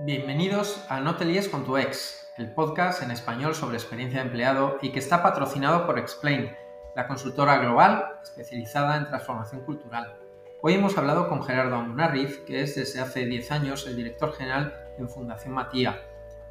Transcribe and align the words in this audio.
Bienvenidos 0.00 0.84
a 0.88 1.00
No 1.00 1.16
te 1.16 1.24
líes 1.24 1.48
con 1.48 1.64
tu 1.64 1.76
ex, 1.76 2.30
el 2.36 2.54
podcast 2.54 3.02
en 3.02 3.10
español 3.10 3.56
sobre 3.56 3.76
experiencia 3.76 4.20
de 4.20 4.26
empleado 4.26 4.78
y 4.80 4.92
que 4.92 5.00
está 5.00 5.24
patrocinado 5.24 5.86
por 5.86 5.98
Explain, 5.98 6.52
la 6.94 7.08
consultora 7.08 7.58
global 7.58 8.04
especializada 8.22 8.96
en 8.96 9.08
transformación 9.08 9.62
cultural. 9.62 10.16
Hoy 10.62 10.74
hemos 10.74 10.96
hablado 10.96 11.28
con 11.28 11.42
Gerardo 11.42 11.74
Amunarriz, 11.74 12.38
que 12.46 12.62
es 12.62 12.76
desde 12.76 13.00
hace 13.00 13.26
10 13.26 13.50
años 13.50 13.88
el 13.88 13.96
director 13.96 14.32
general 14.34 14.72
en 14.98 15.08
Fundación 15.08 15.54
Matía, 15.54 16.00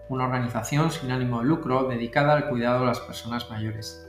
una 0.10 0.26
organización 0.26 0.92
sin 0.92 1.12
ánimo 1.12 1.40
de 1.40 1.46
lucro 1.46 1.88
dedicada 1.88 2.34
al 2.34 2.50
cuidado 2.50 2.82
de 2.82 2.88
las 2.88 3.00
personas 3.00 3.50
mayores. 3.50 4.06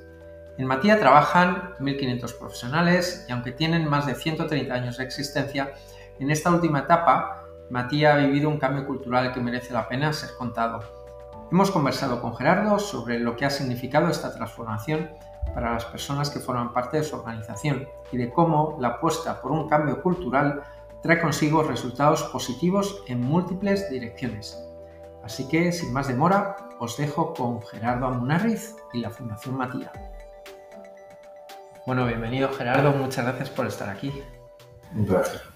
En 0.58 0.66
Matía 0.66 0.98
trabajan 0.98 1.76
1.500 1.78 2.38
profesionales 2.40 3.24
y 3.28 3.32
aunque 3.32 3.52
tienen 3.52 3.88
más 3.88 4.04
de 4.04 4.16
130 4.16 4.74
años 4.74 4.96
de 4.96 5.04
existencia, 5.04 5.74
en 6.18 6.32
esta 6.32 6.50
última 6.50 6.80
etapa 6.80 7.47
Matía 7.70 8.14
ha 8.14 8.16
vivido 8.16 8.48
un 8.48 8.58
cambio 8.58 8.86
cultural 8.86 9.32
que 9.32 9.40
merece 9.40 9.74
la 9.74 9.88
pena 9.88 10.12
ser 10.12 10.30
contado. 10.36 10.80
Hemos 11.50 11.70
conversado 11.70 12.20
con 12.20 12.34
Gerardo 12.36 12.78
sobre 12.78 13.18
lo 13.18 13.36
que 13.36 13.44
ha 13.44 13.50
significado 13.50 14.08
esta 14.08 14.34
transformación 14.34 15.10
para 15.54 15.72
las 15.72 15.84
personas 15.84 16.30
que 16.30 16.40
forman 16.40 16.72
parte 16.72 16.98
de 16.98 17.04
su 17.04 17.16
organización 17.16 17.88
y 18.12 18.16
de 18.16 18.30
cómo 18.30 18.76
la 18.80 18.88
apuesta 18.88 19.40
por 19.40 19.52
un 19.52 19.68
cambio 19.68 20.02
cultural 20.02 20.62
trae 21.02 21.20
consigo 21.20 21.62
resultados 21.62 22.22
positivos 22.24 23.02
en 23.06 23.20
múltiples 23.20 23.90
direcciones. 23.90 24.62
Así 25.22 25.46
que, 25.48 25.72
sin 25.72 25.92
más 25.92 26.08
demora, 26.08 26.56
os 26.78 26.96
dejo 26.96 27.34
con 27.34 27.62
Gerardo 27.62 28.06
Amunarriz 28.06 28.76
y 28.92 29.00
la 29.00 29.10
Fundación 29.10 29.56
Matía. 29.56 29.92
Bueno, 31.86 32.06
bienvenido 32.06 32.50
Gerardo, 32.50 32.92
muchas 32.92 33.24
gracias 33.24 33.50
por 33.50 33.66
estar 33.66 33.88
aquí. 33.88 34.22
Placer. 35.06 35.47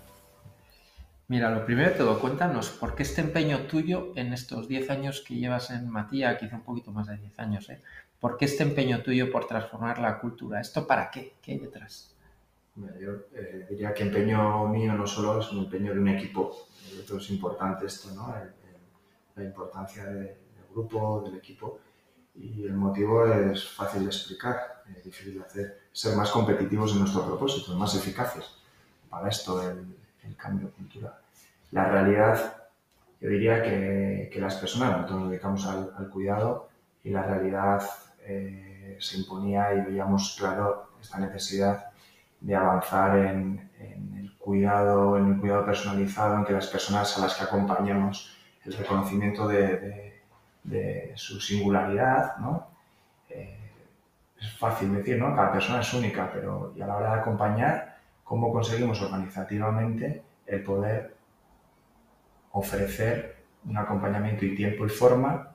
Mira, 1.33 1.49
lo 1.49 1.65
primero 1.65 1.89
de 1.89 1.97
todo, 1.97 2.21
cuéntanos, 2.21 2.69
¿por 2.69 2.95
qué 2.95 3.05
este 3.05 3.23
empeño 3.23 3.61
tuyo 3.61 4.13
en 4.17 4.35
estos 4.35 4.69
10 4.69 4.91
años 4.91 5.25
que 5.27 5.35
llevas 5.35 5.71
en 5.71 5.89
Matía, 5.89 6.37
quizá 6.37 6.57
un 6.57 6.63
poquito 6.63 6.93
más 6.93 7.07
de 7.07 7.17
10 7.17 7.39
años, 7.39 7.71
¿eh? 7.71 7.81
¿por 8.21 8.37
qué 8.37 8.45
este 8.45 8.65
empeño 8.65 9.01
tuyo 9.03 9.33
por 9.33 9.47
transformar 9.47 9.99
la 9.99 10.21
cultura? 10.21 10.61
¿Esto 10.61 10.87
para 10.87 11.11
qué? 11.11 11.37
¿Qué 11.41 11.53
hay 11.53 11.59
detrás? 11.59 12.15
yo 12.77 13.13
eh, 13.35 13.67
diría 13.71 13.95
que 13.95 14.03
empeño 14.03 14.69
mío 14.69 14.93
no 14.93 15.07
solo 15.07 15.41
es 15.41 15.51
un 15.53 15.61
empeño 15.61 15.95
de 15.95 16.01
un 16.01 16.09
equipo, 16.09 16.55
es 17.01 17.31
importante 17.31 17.87
esto, 17.87 18.15
¿no? 18.15 18.35
la 19.35 19.43
importancia 19.43 20.05
del 20.05 20.37
grupo, 20.71 21.23
del 21.25 21.37
equipo, 21.37 21.79
y 22.35 22.65
el 22.65 22.75
motivo 22.75 23.25
es 23.25 23.71
fácil 23.71 24.03
de 24.03 24.09
explicar, 24.09 24.83
es 24.95 25.03
difícil 25.03 25.39
de 25.39 25.41
hacer, 25.41 25.81
ser 25.93 26.15
más 26.15 26.31
competitivos 26.31 26.93
en 26.93 26.99
nuestro 26.99 27.25
propósito, 27.25 27.75
más 27.75 27.95
eficaces. 27.95 28.45
Para 29.09 29.31
esto 29.31 29.63
el 29.63 30.37
cambio 30.37 30.71
cultural. 30.73 31.22
La 31.73 31.85
realidad, 31.85 32.57
yo 33.21 33.29
diría 33.29 33.63
que, 33.63 34.31
que 34.33 34.41
las 34.41 34.57
personas, 34.57 34.93
nosotros 34.93 35.21
nos 35.21 35.31
dedicamos 35.31 35.67
al, 35.67 36.11
cuidado 36.11 36.69
y 37.03 37.11
la 37.11 37.23
realidad 37.23 37.83
eh, 38.25 38.97
se 39.01 39.19
imponía 39.19 39.75
y 39.75 39.81
veíamos 39.81 40.37
claro 40.39 40.91
esta 41.01 41.19
necesidad 41.19 41.87
de 42.41 42.55
avanzar 42.55 43.19
en, 43.19 43.71
el 44.17 44.33
cuidado, 44.39 45.17
en 45.17 45.33
el 45.33 45.41
cuidado 45.41 45.65
personalizado, 45.65 46.37
en 46.37 46.45
que 46.45 46.53
las 46.53 46.67
personas 46.67 47.17
a 47.19 47.23
las 47.23 47.35
que 47.35 47.45
acompañemos 47.45 48.37
el 48.65 48.73
reconocimiento 48.75 49.49
de 49.49 51.13
su 51.17 51.41
singularidad, 51.41 52.37
¿no? 52.37 52.73
Eh, 53.35 53.57
es 54.41 54.59
fácil 54.59 54.95
decir, 54.95 55.19
¿no? 55.19 55.35
Cada 55.35 55.53
persona 55.53 55.81
es 55.81 55.95
única, 55.95 56.31
pero 56.33 56.73
y 56.77 56.83
a 56.83 56.87
la 56.87 56.97
hora 56.97 57.15
de 57.15 57.21
acompañar, 57.21 57.97
¿cómo 58.25 58.53
conseguimos 58.53 59.01
organizativamente 59.03 60.23
el 60.47 60.63
poder 60.63 61.15
ofrecer 62.53 63.45
un 63.65 63.77
acompañamiento 63.77 64.45
y 64.45 64.55
tiempo 64.55 64.87
y 64.87 64.89
forma 64.89 65.55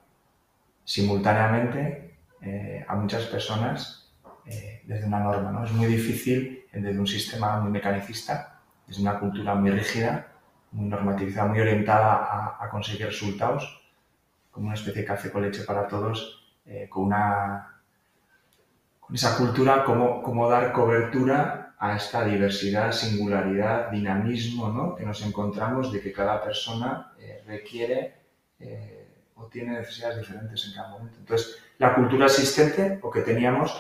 simultáneamente 0.84 2.18
eh, 2.42 2.86
a 2.88 2.96
muchas 2.96 3.26
personas 3.26 4.14
eh, 4.46 4.82
desde 4.86 5.06
una 5.06 5.20
norma. 5.20 5.52
¿no? 5.52 5.66
Es 5.66 5.72
muy 5.72 5.88
difícil 5.88 6.66
desde 6.72 7.00
un 7.00 7.08
sistema 7.08 7.60
muy 7.60 7.72
mecanicista, 7.72 8.62
desde 8.86 9.02
una 9.02 9.20
cultura 9.20 9.56
muy 9.56 9.72
rígida, 9.72 10.28
muy 10.72 10.88
normativizada, 10.88 11.48
muy 11.48 11.60
orientada 11.60 12.56
a, 12.60 12.70
conseguir 12.70 13.08
resultados, 13.08 13.84
como 14.52 14.68
una 14.68 14.76
especie 14.76 15.02
de 15.02 15.08
café 15.08 15.32
con 15.32 15.42
leche 15.42 15.64
para 15.64 15.88
todos, 15.88 16.56
eh, 16.66 16.88
con, 16.90 17.06
una, 17.06 17.82
esa 19.14 19.38
cultura, 19.38 19.84
cómo, 19.84 20.22
cómo 20.22 20.50
dar 20.50 20.72
cobertura 20.72 21.67
a 21.80 21.96
esta 21.96 22.26
diversidad, 22.26 22.92
singularidad, 22.92 23.92
dinamismo 23.92 24.70
¿no? 24.70 24.96
que 24.96 25.06
nos 25.06 25.22
encontramos 25.26 25.92
de 25.92 26.02
que 26.02 26.12
cada 26.12 26.44
persona 26.44 27.14
eh, 27.20 27.44
requiere 27.46 28.16
eh, 28.60 29.26
o 29.36 29.46
tiene 29.46 29.74
necesidades 29.74 30.18
diferentes 30.18 30.66
en 30.66 30.74
cada 30.74 30.90
momento. 30.90 31.20
Entonces, 31.20 31.60
la 31.78 31.94
cultura 31.94 32.26
existente 32.26 33.00
o 33.04 33.12
que 33.12 33.22
teníamos 33.22 33.80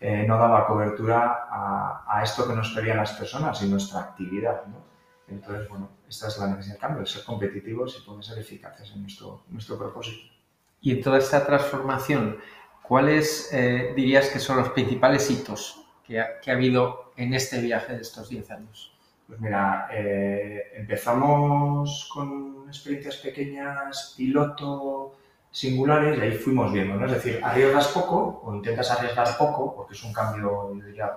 eh, 0.00 0.24
no 0.26 0.36
daba 0.36 0.66
cobertura 0.66 1.48
a, 1.50 2.04
a, 2.06 2.22
esto 2.22 2.46
que 2.46 2.54
nos 2.54 2.70
pedían 2.70 2.98
las 2.98 3.12
personas 3.12 3.60
y 3.62 3.68
nuestra 3.68 4.00
actividad. 4.00 4.66
¿no? 4.66 4.84
Entonces, 5.26 5.68
bueno, 5.68 5.88
esta 6.08 6.28
es 6.28 6.38
la 6.38 6.48
necesidad 6.48 6.74
del 6.74 6.80
cambio, 6.80 7.00
de 7.00 7.06
ser 7.06 7.24
competitivos 7.24 7.98
y 7.98 8.06
poder 8.06 8.24
ser 8.24 8.38
eficaces 8.38 8.92
en 8.94 9.02
nuestro, 9.02 9.44
nuestro 9.48 9.78
propósito. 9.78 10.32
Y 10.80 10.92
en 10.92 11.02
toda 11.02 11.18
esta 11.18 11.44
transformación, 11.44 12.38
¿cuáles 12.82 13.50
eh, 13.52 13.92
dirías 13.96 14.28
que 14.28 14.38
son 14.38 14.58
los 14.58 14.68
principales 14.70 15.30
hitos 15.30 15.84
que 16.04 16.20
ha, 16.20 16.40
que 16.40 16.50
ha 16.50 16.54
habido 16.54 17.07
en 17.18 17.34
este 17.34 17.60
viaje 17.60 17.94
de 17.94 18.02
estos 18.02 18.28
10 18.28 18.50
años? 18.52 18.94
Pues 19.26 19.40
mira, 19.40 19.88
eh, 19.92 20.72
empezamos 20.74 22.08
con 22.14 22.64
experiencias 22.66 23.16
pequeñas, 23.16 24.14
piloto, 24.16 25.16
singulares, 25.50 26.16
y 26.16 26.22
ahí 26.22 26.32
fuimos 26.32 26.72
viendo, 26.72 26.94
¿no? 26.94 27.04
Es 27.04 27.12
decir, 27.12 27.40
arriesgas 27.42 27.88
poco 27.88 28.40
o 28.44 28.54
intentas 28.54 28.90
arriesgar 28.90 29.36
poco, 29.36 29.74
porque 29.74 29.94
es 29.94 30.02
un 30.04 30.12
cambio, 30.12 30.72
yo 30.74 30.86
diría, 30.86 31.12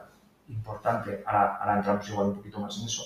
importante, 0.50 1.23
ahora, 1.25 1.56
ahora 1.57 1.78
entramos 1.78 2.09
igual 2.09 2.28
un 2.28 2.35
poquito 2.35 2.59
más 2.59 2.78
en 2.79 2.85
eso. 2.85 3.03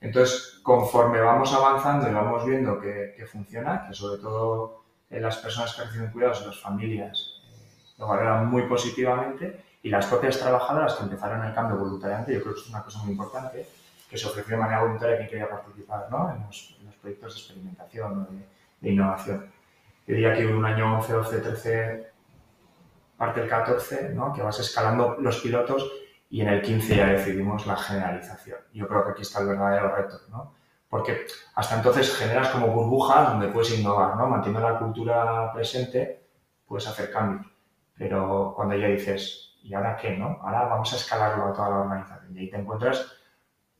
Entonces, 0.00 0.58
conforme 0.62 1.20
vamos 1.20 1.52
avanzando 1.52 2.08
y 2.08 2.12
vamos 2.12 2.44
viendo 2.44 2.80
que, 2.80 3.14
que 3.16 3.26
funciona, 3.26 3.86
que 3.86 3.94
sobre 3.94 4.20
todo 4.20 4.84
en 5.10 5.22
las 5.22 5.36
personas 5.36 5.74
que 5.74 5.84
reciben 5.84 6.10
cuidados 6.10 6.42
y 6.42 6.46
las 6.46 6.60
familias 6.60 7.40
eh, 7.46 7.94
lo 7.98 8.08
valoran 8.08 8.48
muy 8.48 8.62
positivamente, 8.62 9.64
y 9.84 9.90
las 9.90 10.06
propias 10.06 10.38
trabajadoras 10.38 10.94
que 10.94 11.02
empezaron 11.04 11.44
el 11.44 11.52
cambio 11.52 11.76
voluntariamente, 11.76 12.32
yo 12.32 12.40
creo 12.40 12.54
que 12.54 12.60
es 12.60 12.68
una 12.70 12.82
cosa 12.82 13.00
muy 13.00 13.12
importante, 13.12 13.68
que 14.08 14.16
se 14.16 14.26
ofreció 14.26 14.56
de 14.56 14.62
manera 14.62 14.80
voluntaria 14.80 15.18
quien 15.18 15.28
quería 15.28 15.50
participar 15.50 16.06
¿no? 16.10 16.30
en, 16.30 16.42
los, 16.46 16.74
proyectos 17.02 17.34
de 17.34 17.40
experimentación, 17.40 18.24
de, 18.30 18.46
de, 18.80 18.90
innovación. 18.90 19.52
Yo 20.06 20.14
diría 20.14 20.34
que 20.34 20.46
un 20.46 20.64
año 20.64 20.96
11, 21.00 21.12
12, 21.12 21.38
13, 21.38 22.12
parte 23.18 23.40
del 23.40 23.48
14, 23.50 24.08
¿no? 24.14 24.32
que 24.32 24.40
vas 24.40 24.58
escalando 24.58 25.16
los 25.20 25.40
pilotos 25.40 25.92
y 26.30 26.40
en 26.40 26.48
el 26.48 26.62
15 26.62 26.96
ya 26.96 27.06
decidimos 27.08 27.66
la 27.66 27.76
generalización. 27.76 28.60
Yo 28.72 28.88
creo 28.88 29.04
que 29.04 29.10
aquí 29.10 29.22
está 29.22 29.40
el 29.40 29.48
verdadero 29.48 29.94
reto, 29.94 30.18
¿no? 30.30 30.54
porque 30.88 31.26
hasta 31.56 31.76
entonces 31.76 32.16
generas 32.16 32.48
como 32.48 32.68
burbujas 32.68 33.32
donde 33.32 33.48
puedes 33.48 33.78
innovar, 33.78 34.16
¿no? 34.16 34.28
manteniendo 34.28 34.66
la 34.66 34.78
cultura 34.78 35.52
presente, 35.52 36.26
puedes 36.64 36.88
hacer 36.88 37.10
cambios. 37.10 37.52
Pero 37.98 38.54
cuando 38.56 38.76
ya 38.76 38.86
dices, 38.86 39.53
¿y 39.64 39.72
ahora 39.72 39.96
qué? 39.96 40.16
No? 40.16 40.38
Ahora 40.42 40.66
vamos 40.66 40.92
a 40.92 40.96
escalarlo 40.96 41.46
a 41.46 41.52
toda 41.52 41.70
la 41.70 41.76
organización. 41.80 42.36
Y 42.36 42.40
ahí 42.40 42.50
te 42.50 42.58
encuentras 42.58 43.16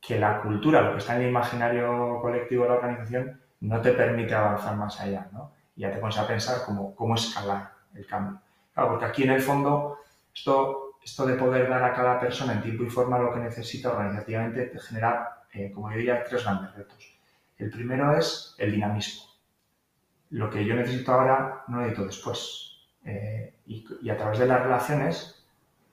que 0.01 0.19
la 0.19 0.41
cultura, 0.41 0.81
lo 0.81 0.91
que 0.93 0.97
está 0.97 1.15
en 1.15 1.21
el 1.21 1.29
imaginario 1.29 2.19
colectivo 2.21 2.63
de 2.63 2.69
la 2.69 2.75
organización, 2.75 3.39
no 3.61 3.79
te 3.81 3.91
permite 3.91 4.33
avanzar 4.33 4.75
más 4.75 4.99
allá. 4.99 5.29
¿no? 5.31 5.51
Y 5.75 5.81
ya 5.81 5.91
te 5.91 5.99
pones 5.99 6.17
a 6.17 6.27
pensar 6.27 6.63
cómo, 6.65 6.95
cómo 6.95 7.13
escalar 7.13 7.71
el 7.93 8.05
cambio. 8.07 8.41
Claro, 8.73 8.89
porque 8.89 9.05
aquí 9.05 9.23
en 9.23 9.31
el 9.31 9.41
fondo, 9.41 9.99
esto, 10.33 10.97
esto 11.03 11.25
de 11.25 11.35
poder 11.35 11.69
dar 11.69 11.83
a 11.83 11.93
cada 11.93 12.19
persona 12.19 12.53
en 12.53 12.63
tiempo 12.63 12.83
y 12.83 12.89
forma 12.89 13.19
lo 13.19 13.31
que 13.31 13.39
necesita 13.39 13.91
organizativamente 13.91 14.65
te 14.65 14.79
genera, 14.79 15.43
eh, 15.53 15.71
como 15.71 15.91
yo 15.91 15.97
diría, 15.97 16.23
tres 16.23 16.43
grandes 16.43 16.73
retos. 16.73 17.15
El 17.59 17.69
primero 17.69 18.17
es 18.17 18.55
el 18.57 18.71
dinamismo. 18.71 19.23
Lo 20.31 20.49
que 20.49 20.65
yo 20.65 20.73
necesito 20.75 21.13
ahora 21.13 21.63
no 21.67 21.77
lo 21.77 21.83
necesito 21.83 22.07
después. 22.07 22.71
Eh, 23.05 23.53
y, 23.67 23.85
y 24.01 24.09
a 24.09 24.17
través 24.17 24.39
de 24.39 24.47
las 24.47 24.63
relaciones 24.63 25.44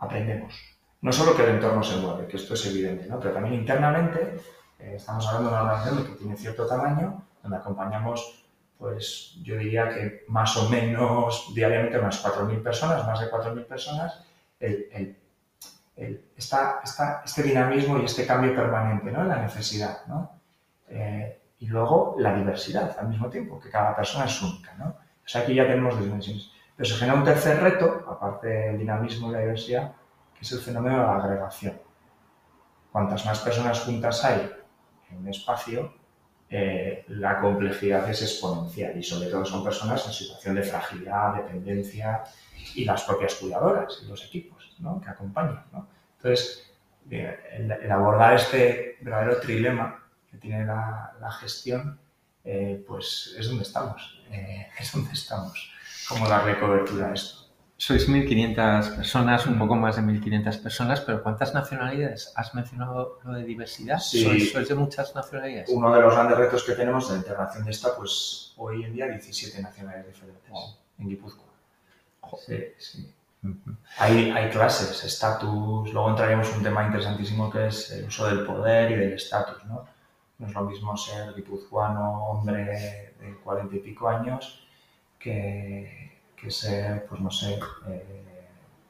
aprendemos. 0.02 0.54
No 1.00 1.12
solo 1.12 1.34
que 1.36 1.42
el 1.44 1.50
entorno 1.50 1.82
se 1.82 1.96
mueve, 1.96 2.26
que 2.26 2.36
esto 2.36 2.54
es 2.54 2.66
evidente, 2.66 3.06
¿no? 3.06 3.18
pero 3.18 3.34
también 3.34 3.54
internamente 3.54 4.36
eh, 4.78 4.94
estamos 4.96 5.26
hablando 5.26 5.50
de 5.50 5.54
una 5.54 5.62
organización 5.62 6.06
que 6.06 6.18
tiene 6.18 6.36
cierto 6.36 6.66
tamaño, 6.66 7.24
donde 7.42 7.56
acompañamos, 7.56 8.44
pues 8.78 9.36
yo 9.42 9.56
diría 9.56 9.88
que 9.88 10.24
más 10.28 10.56
o 10.56 10.68
menos 10.68 11.52
diariamente 11.54 11.98
unas 11.98 12.24
4.000 12.24 12.62
personas, 12.62 13.06
más 13.06 13.20
de 13.20 13.30
4.000 13.30 13.66
personas, 13.66 14.24
el, 14.60 15.16
el, 15.96 16.24
esta, 16.36 16.80
esta, 16.82 17.22
este 17.24 17.42
dinamismo 17.42 17.98
y 17.98 18.04
este 18.04 18.26
cambio 18.26 18.54
permanente 18.54 19.10
¿no? 19.10 19.24
la 19.24 19.38
necesidad. 19.38 20.04
¿no? 20.06 20.30
Eh, 20.88 21.40
y 21.58 21.66
luego 21.66 22.16
la 22.18 22.34
diversidad 22.34 22.96
al 22.98 23.08
mismo 23.08 23.28
tiempo, 23.28 23.60
que 23.60 23.70
cada 23.70 23.94
persona 23.94 24.24
es 24.24 24.42
única. 24.42 24.74
¿no? 24.78 24.86
O 24.86 25.28
sea, 25.28 25.42
aquí 25.42 25.54
ya 25.54 25.66
tenemos 25.66 25.98
dimensiones. 26.00 26.50
Pero 26.82 26.94
se 26.94 26.98
genera 26.98 27.16
un 27.16 27.22
tercer 27.22 27.62
reto, 27.62 28.04
aparte 28.08 28.48
del 28.48 28.76
dinamismo 28.76 29.30
y 29.30 29.34
la 29.34 29.38
diversidad, 29.38 29.92
que 30.34 30.40
es 30.40 30.50
el 30.50 30.58
fenómeno 30.58 30.96
de 30.96 31.02
la 31.04 31.16
agregación. 31.16 31.80
Cuantas 32.90 33.24
más 33.24 33.38
personas 33.38 33.78
juntas 33.82 34.24
hay 34.24 34.50
en 35.08 35.18
un 35.18 35.28
espacio, 35.28 35.94
eh, 36.50 37.04
la 37.06 37.40
complejidad 37.40 38.10
es 38.10 38.22
exponencial 38.22 38.98
y 38.98 39.02
sobre 39.04 39.30
todo 39.30 39.44
son 39.44 39.62
personas 39.62 40.04
en 40.08 40.12
situación 40.12 40.56
de 40.56 40.64
fragilidad, 40.64 41.36
dependencia 41.36 42.24
y 42.74 42.84
las 42.84 43.04
propias 43.04 43.36
cuidadoras 43.36 44.00
y 44.02 44.08
los 44.08 44.24
equipos 44.24 44.74
¿no? 44.80 45.00
que 45.00 45.08
acompañan. 45.08 45.64
¿no? 45.70 45.86
Entonces, 46.16 46.68
el, 47.08 47.92
abordar 47.92 48.34
este 48.34 48.98
verdadero 49.02 49.38
trilema 49.38 50.02
que 50.28 50.36
tiene 50.38 50.66
la, 50.66 51.12
la 51.20 51.30
gestión, 51.30 52.00
eh, 52.42 52.84
pues 52.84 53.36
es 53.38 53.46
donde 53.46 53.62
estamos, 53.62 54.20
eh, 54.32 54.66
es 54.80 54.90
donde 54.90 55.12
estamos, 55.12 55.72
cómo 56.12 56.28
darle 56.28 56.58
cobertura 56.58 57.08
a 57.08 57.14
esto. 57.14 57.42
Sois 57.76 58.08
1.500 58.08 58.94
personas, 58.94 59.46
un 59.46 59.58
poco 59.58 59.74
más 59.74 59.96
de 59.96 60.02
1.500 60.02 60.62
personas, 60.62 61.00
pero 61.00 61.20
¿cuántas 61.20 61.52
nacionalidades? 61.52 62.32
¿Has 62.36 62.54
mencionado 62.54 63.18
lo 63.24 63.32
de 63.32 63.42
diversidad? 63.42 63.98
Sí. 63.98 64.22
¿Sois, 64.22 64.68
de 64.68 64.74
muchas 64.76 65.12
nacionalidades? 65.16 65.68
Uno 65.68 65.92
de 65.92 66.00
los 66.00 66.14
grandes 66.14 66.38
retos 66.38 66.62
que 66.62 66.74
tenemos 66.74 67.10
de 67.10 67.16
integración 67.16 67.64
de 67.64 67.72
esta, 67.72 67.96
pues 67.96 68.54
hoy 68.56 68.84
en 68.84 68.92
día 68.92 69.08
17 69.08 69.60
nacionalidades 69.60 70.14
diferentes 70.14 70.52
en 70.98 71.08
Guipúzcoa. 71.08 71.46
Sí, 72.46 72.56
sí. 72.78 73.12
hay, 73.98 74.30
hay 74.30 74.48
clases, 74.50 75.02
estatus, 75.02 75.92
luego 75.92 76.10
entraremos 76.10 76.48
en 76.50 76.58
un 76.58 76.62
tema 76.62 76.86
interesantísimo 76.86 77.50
que 77.50 77.66
es 77.66 77.90
el 77.90 78.06
uso 78.06 78.28
del 78.28 78.46
poder 78.46 78.92
y 78.92 78.94
del 78.94 79.14
estatus, 79.14 79.64
¿no? 79.64 79.84
No 80.38 80.46
es 80.46 80.54
lo 80.54 80.62
mismo 80.62 80.96
ser 80.96 81.34
guipuzcoano, 81.34 82.28
hombre 82.28 83.14
de 83.20 83.36
cuarenta 83.42 83.74
y 83.74 83.80
pico 83.80 84.08
años, 84.08 84.61
que, 85.22 86.20
que 86.36 86.50
ser, 86.50 87.06
pues 87.06 87.20
no 87.20 87.30
sé, 87.30 87.58
eh, 87.88 88.24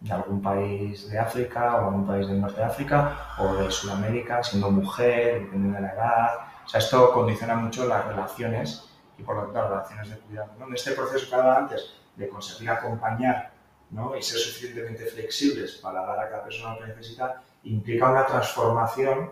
de 0.01 0.13
algún 0.13 0.43
país 0.43 1.09
de 1.09 1.19
África 1.19 1.77
o 1.77 1.89
algún 1.89 2.07
país 2.07 2.27
del 2.27 2.41
norte 2.41 2.57
de 2.57 2.65
África 2.65 3.35
o 3.39 3.55
de 3.55 3.71
Sudamérica, 3.71 4.43
siendo 4.43 4.71
mujer, 4.71 5.43
dependiendo 5.43 5.77
de 5.77 5.83
la 5.83 5.93
edad. 5.93 6.31
O 6.65 6.69
sea, 6.69 6.81
esto 6.81 7.13
condiciona 7.13 7.55
mucho 7.55 7.87
las 7.87 8.05
relaciones 8.07 8.89
y 9.19 9.23
por 9.23 9.37
lo 9.37 9.43
tanto 9.43 9.61
las 9.61 9.71
relaciones 9.71 10.11
de 10.11 10.17
cuidado. 10.19 10.53
¿no? 10.59 10.67
En 10.67 10.75
este 10.75 10.93
proceso 10.93 11.29
que 11.29 11.35
hablaba 11.35 11.59
antes 11.59 11.95
de 12.17 12.29
conseguir 12.29 12.71
acompañar 12.71 13.53
¿no? 13.91 14.17
y 14.17 14.23
ser 14.23 14.39
suficientemente 14.39 15.05
flexibles 15.07 15.77
para 15.77 16.05
dar 16.05 16.19
a 16.19 16.31
cada 16.31 16.45
persona 16.45 16.75
lo 16.75 16.81
que 16.81 16.87
necesita, 16.89 17.43
implica 17.65 18.11
una 18.11 18.27
transformación 18.27 19.31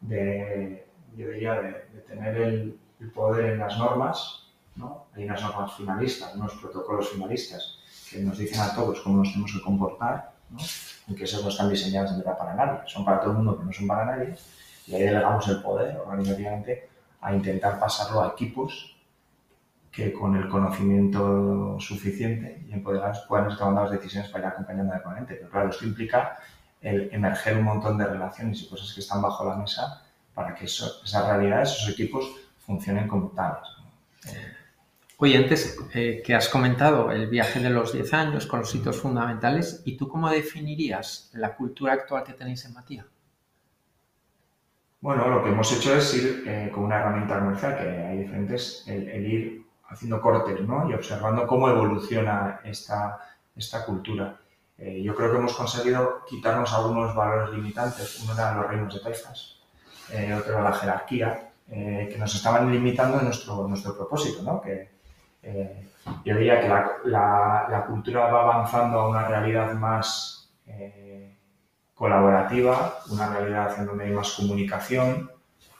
de, 0.00 0.86
yo 1.14 1.28
diría, 1.28 1.54
de, 1.60 1.70
de 1.92 2.00
tener 2.06 2.36
el 2.36 2.78
poder 3.12 3.52
en 3.52 3.58
las 3.58 3.76
normas 3.78 4.45
¿no? 4.76 5.06
Hay 5.14 5.24
unas 5.24 5.42
normas 5.42 5.74
finalistas, 5.74 6.34
unos 6.34 6.52
protocolos 6.54 7.10
finalistas 7.10 7.78
que 8.10 8.20
nos 8.20 8.38
dicen 8.38 8.60
a 8.60 8.74
todos 8.74 9.00
cómo 9.00 9.18
nos 9.18 9.28
tenemos 9.28 9.52
que 9.52 9.62
comportar, 9.62 10.32
¿no? 10.50 10.58
y 11.08 11.14
que 11.14 11.24
esos 11.24 11.42
no 11.42 11.48
están 11.48 11.68
diseñados 11.68 12.16
de 12.16 12.22
para 12.22 12.54
nadie, 12.54 12.80
son 12.86 13.04
para 13.04 13.20
todo 13.20 13.30
el 13.30 13.36
mundo, 13.38 13.54
pero 13.54 13.66
no 13.66 13.72
son 13.72 13.86
para 13.86 14.04
nadie, 14.04 14.36
y 14.86 14.94
ahí 14.94 15.02
delegamos 15.02 15.46
el 15.48 15.62
poder 15.62 15.96
organizativamente 15.98 16.88
a 17.20 17.34
intentar 17.34 17.78
pasarlo 17.78 18.22
a 18.22 18.28
equipos 18.28 18.96
que 19.90 20.12
con 20.12 20.36
el 20.36 20.48
conocimiento 20.48 21.76
suficiente 21.80 22.62
y 22.68 22.72
empoderados 22.74 23.24
puedan 23.26 23.50
ir 23.50 23.56
tomando 23.56 23.82
las 23.82 23.92
decisiones 23.92 24.30
para 24.30 24.44
ir 24.44 24.52
acompañando 24.52 24.92
al 24.92 25.02
ponente. 25.02 25.34
Pero 25.36 25.50
claro, 25.50 25.70
esto 25.70 25.86
implica 25.86 26.36
el 26.82 27.08
emerger 27.12 27.56
un 27.56 27.64
montón 27.64 27.96
de 27.96 28.04
relaciones 28.04 28.60
y 28.60 28.68
cosas 28.68 28.92
que 28.92 29.00
están 29.00 29.22
bajo 29.22 29.48
la 29.48 29.56
mesa 29.56 30.04
para 30.34 30.54
que 30.54 30.66
eso, 30.66 31.02
esas 31.02 31.26
realidades, 31.26 31.72
esos 31.72 31.94
equipos 31.94 32.30
funcionen 32.58 33.08
como 33.08 33.28
tales. 33.28 33.66
¿no? 33.78 34.30
Eh, 34.30 34.52
Oye, 35.18 35.38
antes 35.38 35.78
eh, 35.94 36.22
que 36.24 36.34
has 36.34 36.48
comentado 36.48 37.10
el 37.10 37.28
viaje 37.28 37.60
de 37.60 37.70
los 37.70 37.92
10 37.92 38.12
años 38.12 38.46
con 38.46 38.60
los 38.60 38.74
hitos 38.74 39.00
fundamentales, 39.00 39.82
¿y 39.86 39.96
tú 39.96 40.08
cómo 40.08 40.28
definirías 40.28 41.30
la 41.32 41.56
cultura 41.56 41.94
actual 41.94 42.22
que 42.22 42.34
tenéis 42.34 42.66
en 42.66 42.74
Matía? 42.74 43.06
Bueno, 45.00 45.28
lo 45.28 45.42
que 45.42 45.50
hemos 45.50 45.72
hecho 45.72 45.96
es 45.96 46.14
ir 46.14 46.44
eh, 46.46 46.70
con 46.72 46.84
una 46.84 46.98
herramienta 46.98 47.38
comercial 47.38 47.78
que 47.78 47.88
hay 47.88 48.18
diferentes, 48.18 48.84
el, 48.86 49.08
el, 49.08 49.26
ir 49.26 49.66
haciendo 49.88 50.20
cortes 50.20 50.60
¿no? 50.60 50.90
y 50.90 50.94
observando 50.94 51.46
cómo 51.46 51.70
evoluciona 51.70 52.60
esta, 52.64 53.18
esta 53.54 53.86
cultura. 53.86 54.38
Eh, 54.78 55.02
yo 55.02 55.14
creo 55.14 55.30
que 55.30 55.38
hemos 55.38 55.54
conseguido 55.54 56.24
quitarnos 56.28 56.72
algunos 56.74 57.14
valores 57.14 57.54
limitantes. 57.54 58.20
Uno 58.22 58.34
eran 58.34 58.58
los 58.58 58.68
reinos 58.68 58.94
de 58.94 59.00
taifas, 59.00 59.60
eh, 60.10 60.34
otro 60.34 60.52
era 60.52 60.62
la 60.62 60.72
jerarquía, 60.72 61.50
eh, 61.68 62.08
que 62.12 62.18
nos 62.18 62.34
estaban 62.34 62.70
limitando 62.70 63.18
en 63.18 63.24
nuestro, 63.24 63.66
nuestro 63.66 63.96
propósito, 63.96 64.42
¿no? 64.42 64.60
que, 64.60 64.95
eh, 65.46 65.88
yo 66.24 66.36
diría 66.36 66.60
que 66.60 66.68
la, 66.68 66.92
la, 67.04 67.66
la, 67.70 67.86
cultura 67.86 68.26
va 68.26 68.42
avanzando 68.42 68.98
a 68.98 69.08
una 69.08 69.28
realidad 69.28 69.72
más 69.74 70.52
eh, 70.66 71.36
colaborativa, 71.94 72.98
una 73.10 73.28
realidad 73.28 73.78
en 73.78 73.86
donde 73.86 74.04
hay 74.04 74.10
más 74.10 74.32
comunicación, 74.32 75.30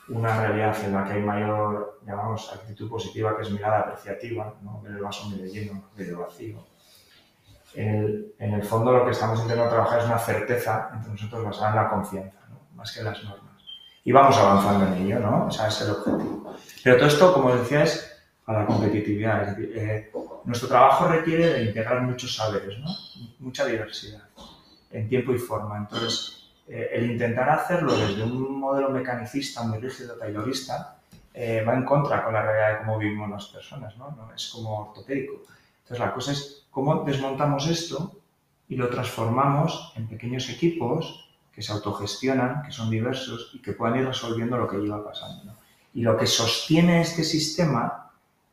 una 0.07 0.39
realidad 0.39 0.75
en 0.85 0.93
la 0.93 1.03
que 1.03 1.13
hay 1.13 1.21
mayor, 1.21 1.99
llamamos, 2.05 2.49
actitud 2.53 2.89
positiva, 2.89 3.35
que 3.35 3.43
es 3.43 3.51
mirada 3.51 3.79
apreciativa, 3.79 4.53
¿no? 4.61 4.81
ver 4.81 4.93
el 4.93 5.01
vaso 5.01 5.29
medio 5.29 5.51
lleno, 5.51 5.83
medio 5.97 6.19
vacío. 6.19 6.65
El, 7.75 8.33
en 8.39 8.53
el 8.53 8.63
fondo 8.63 8.93
lo 8.93 9.03
que 9.03 9.11
estamos 9.11 9.41
intentando 9.41 9.69
trabajar 9.69 9.99
es 9.99 10.05
una 10.05 10.17
certeza 10.17 10.91
entre 10.93 11.11
nosotros 11.11 11.43
basada 11.43 11.69
en 11.71 11.75
la 11.75 11.89
confianza, 11.89 12.39
¿no? 12.49 12.61
más 12.73 12.93
que 12.93 12.99
en 12.99 13.05
las 13.05 13.21
normas. 13.21 13.63
Y 14.05 14.13
vamos 14.13 14.37
avanzando 14.37 14.87
en 14.87 15.03
ello, 15.03 15.19
¿no? 15.19 15.47
O 15.47 15.51
sea, 15.51 15.67
es 15.67 15.81
el 15.81 15.91
objetivo. 15.91 16.55
Pero 16.81 16.95
todo 16.95 17.07
esto, 17.07 17.33
como 17.33 17.53
decía, 17.53 17.83
es 17.83 18.16
a 18.47 18.53
la 18.53 18.65
competitividad. 18.65 19.43
Es 19.43 19.57
decir, 19.57 19.77
eh, 19.77 20.11
nuestro 20.45 20.69
trabajo 20.69 21.07
requiere 21.07 21.47
de 21.47 21.63
integrar 21.65 22.01
muchos 22.01 22.35
saberes, 22.35 22.79
¿no? 22.79 22.87
mucha 23.39 23.65
diversidad 23.65 24.23
en 24.89 25.07
tiempo 25.09 25.33
y 25.33 25.37
forma. 25.37 25.77
Entonces, 25.77 26.49
eh, 26.67 26.89
el 26.93 27.11
intentar 27.11 27.49
hacerlo 27.49 27.95
desde 27.95 28.23
un 28.23 28.59
modelo 28.59 28.89
mecanicista 28.89 29.63
muy 29.63 29.79
rígido, 29.79 30.15
taylorista, 30.15 30.97
eh, 31.33 31.63
va 31.67 31.75
en 31.75 31.83
contra 31.83 32.23
con 32.23 32.33
la 32.33 32.41
realidad 32.41 32.79
de 32.79 32.85
cómo 32.85 32.97
vivimos 32.97 33.29
las 33.29 33.45
personas, 33.47 33.95
¿no? 33.97 34.11
¿no? 34.11 34.33
Es 34.33 34.47
como 34.47 34.79
ortopédico. 34.79 35.43
Entonces, 35.83 35.99
la 35.99 36.13
cosa 36.13 36.31
es 36.31 36.65
cómo 36.71 37.03
desmontamos 37.03 37.67
esto 37.67 38.21
y 38.69 38.75
lo 38.75 38.89
transformamos 38.89 39.93
en 39.95 40.07
pequeños 40.07 40.49
equipos 40.49 41.29
que 41.51 41.61
se 41.61 41.73
autogestionan, 41.73 42.63
que 42.63 42.71
son 42.71 42.89
diversos 42.89 43.51
y 43.53 43.61
que 43.61 43.73
puedan 43.73 43.99
ir 43.99 44.07
resolviendo 44.07 44.57
lo 44.57 44.67
que 44.67 44.77
lleva 44.77 45.03
pasando. 45.03 45.43
¿no? 45.43 45.55
Y 45.93 46.01
lo 46.01 46.17
que 46.17 46.27
sostiene 46.27 47.01
este 47.01 47.23
sistema 47.23 48.06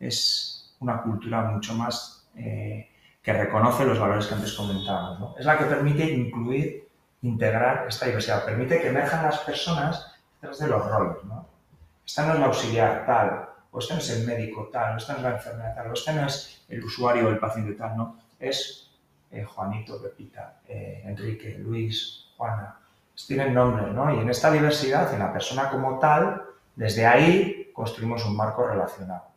es 0.07 0.75
una 0.81 1.03
cultura 1.03 1.43
mucho 1.43 1.75
más 1.75 2.27
eh, 2.37 2.91
que 3.23 3.33
reconoce 3.33 3.85
los 3.85 3.99
valores 3.99 4.27
que 4.27 4.35
antes 4.35 4.53
comentábamos. 4.53 5.39
Es 5.39 5.47
la 5.47 5.57
que 5.57 5.65
permite 5.65 6.05
incluir, 6.05 6.89
integrar 7.23 7.87
esta 7.89 8.07
diversidad, 8.07 8.45
permite 8.45 8.81
que 8.81 8.89
emerjan 8.89 9.25
las 9.25 9.39
personas 9.39 10.15
detrás 10.41 10.59
de 10.59 10.69
los 10.69 10.87
roles. 10.87 11.25
¿no? 11.25 11.47
Esta 12.07 12.27
no 12.27 12.35
es 12.35 12.41
la 12.41 12.47
auxiliar 12.47 13.07
tal, 13.07 13.49
o 13.71 13.79
este 13.79 13.95
no 13.95 14.01
es 14.01 14.11
el 14.11 14.27
médico 14.27 14.69
tal, 14.71 14.95
o 14.95 14.97
esta 14.99 15.15
no 15.15 15.19
es 15.19 15.25
la 15.25 15.31
enfermera 15.31 15.75
tal, 15.75 15.91
o 15.91 15.95
este 15.95 16.13
no 16.13 16.27
es 16.27 16.65
el 16.69 16.85
usuario 16.85 17.27
o 17.27 17.31
el 17.31 17.39
paciente 17.39 17.73
tal, 17.73 17.97
no. 17.97 18.19
Es 18.39 18.91
eh, 19.31 19.43
Juanito, 19.43 20.01
Pepita, 20.03 20.61
eh, 20.69 21.03
Enrique, 21.07 21.57
Luis, 21.59 22.27
Juana. 22.37 22.79
Tienen 23.27 23.55
nombres, 23.55 23.89
¿no? 23.95 24.15
Y 24.15 24.19
en 24.19 24.29
esta 24.29 24.51
diversidad, 24.51 25.13
en 25.15 25.21
la 25.21 25.33
persona 25.33 25.71
como 25.71 25.99
tal, 25.99 26.43
desde 26.77 27.07
ahí 27.07 27.71
construimos 27.73 28.25
un 28.27 28.37
marco 28.37 28.67
relacionado 28.67 29.34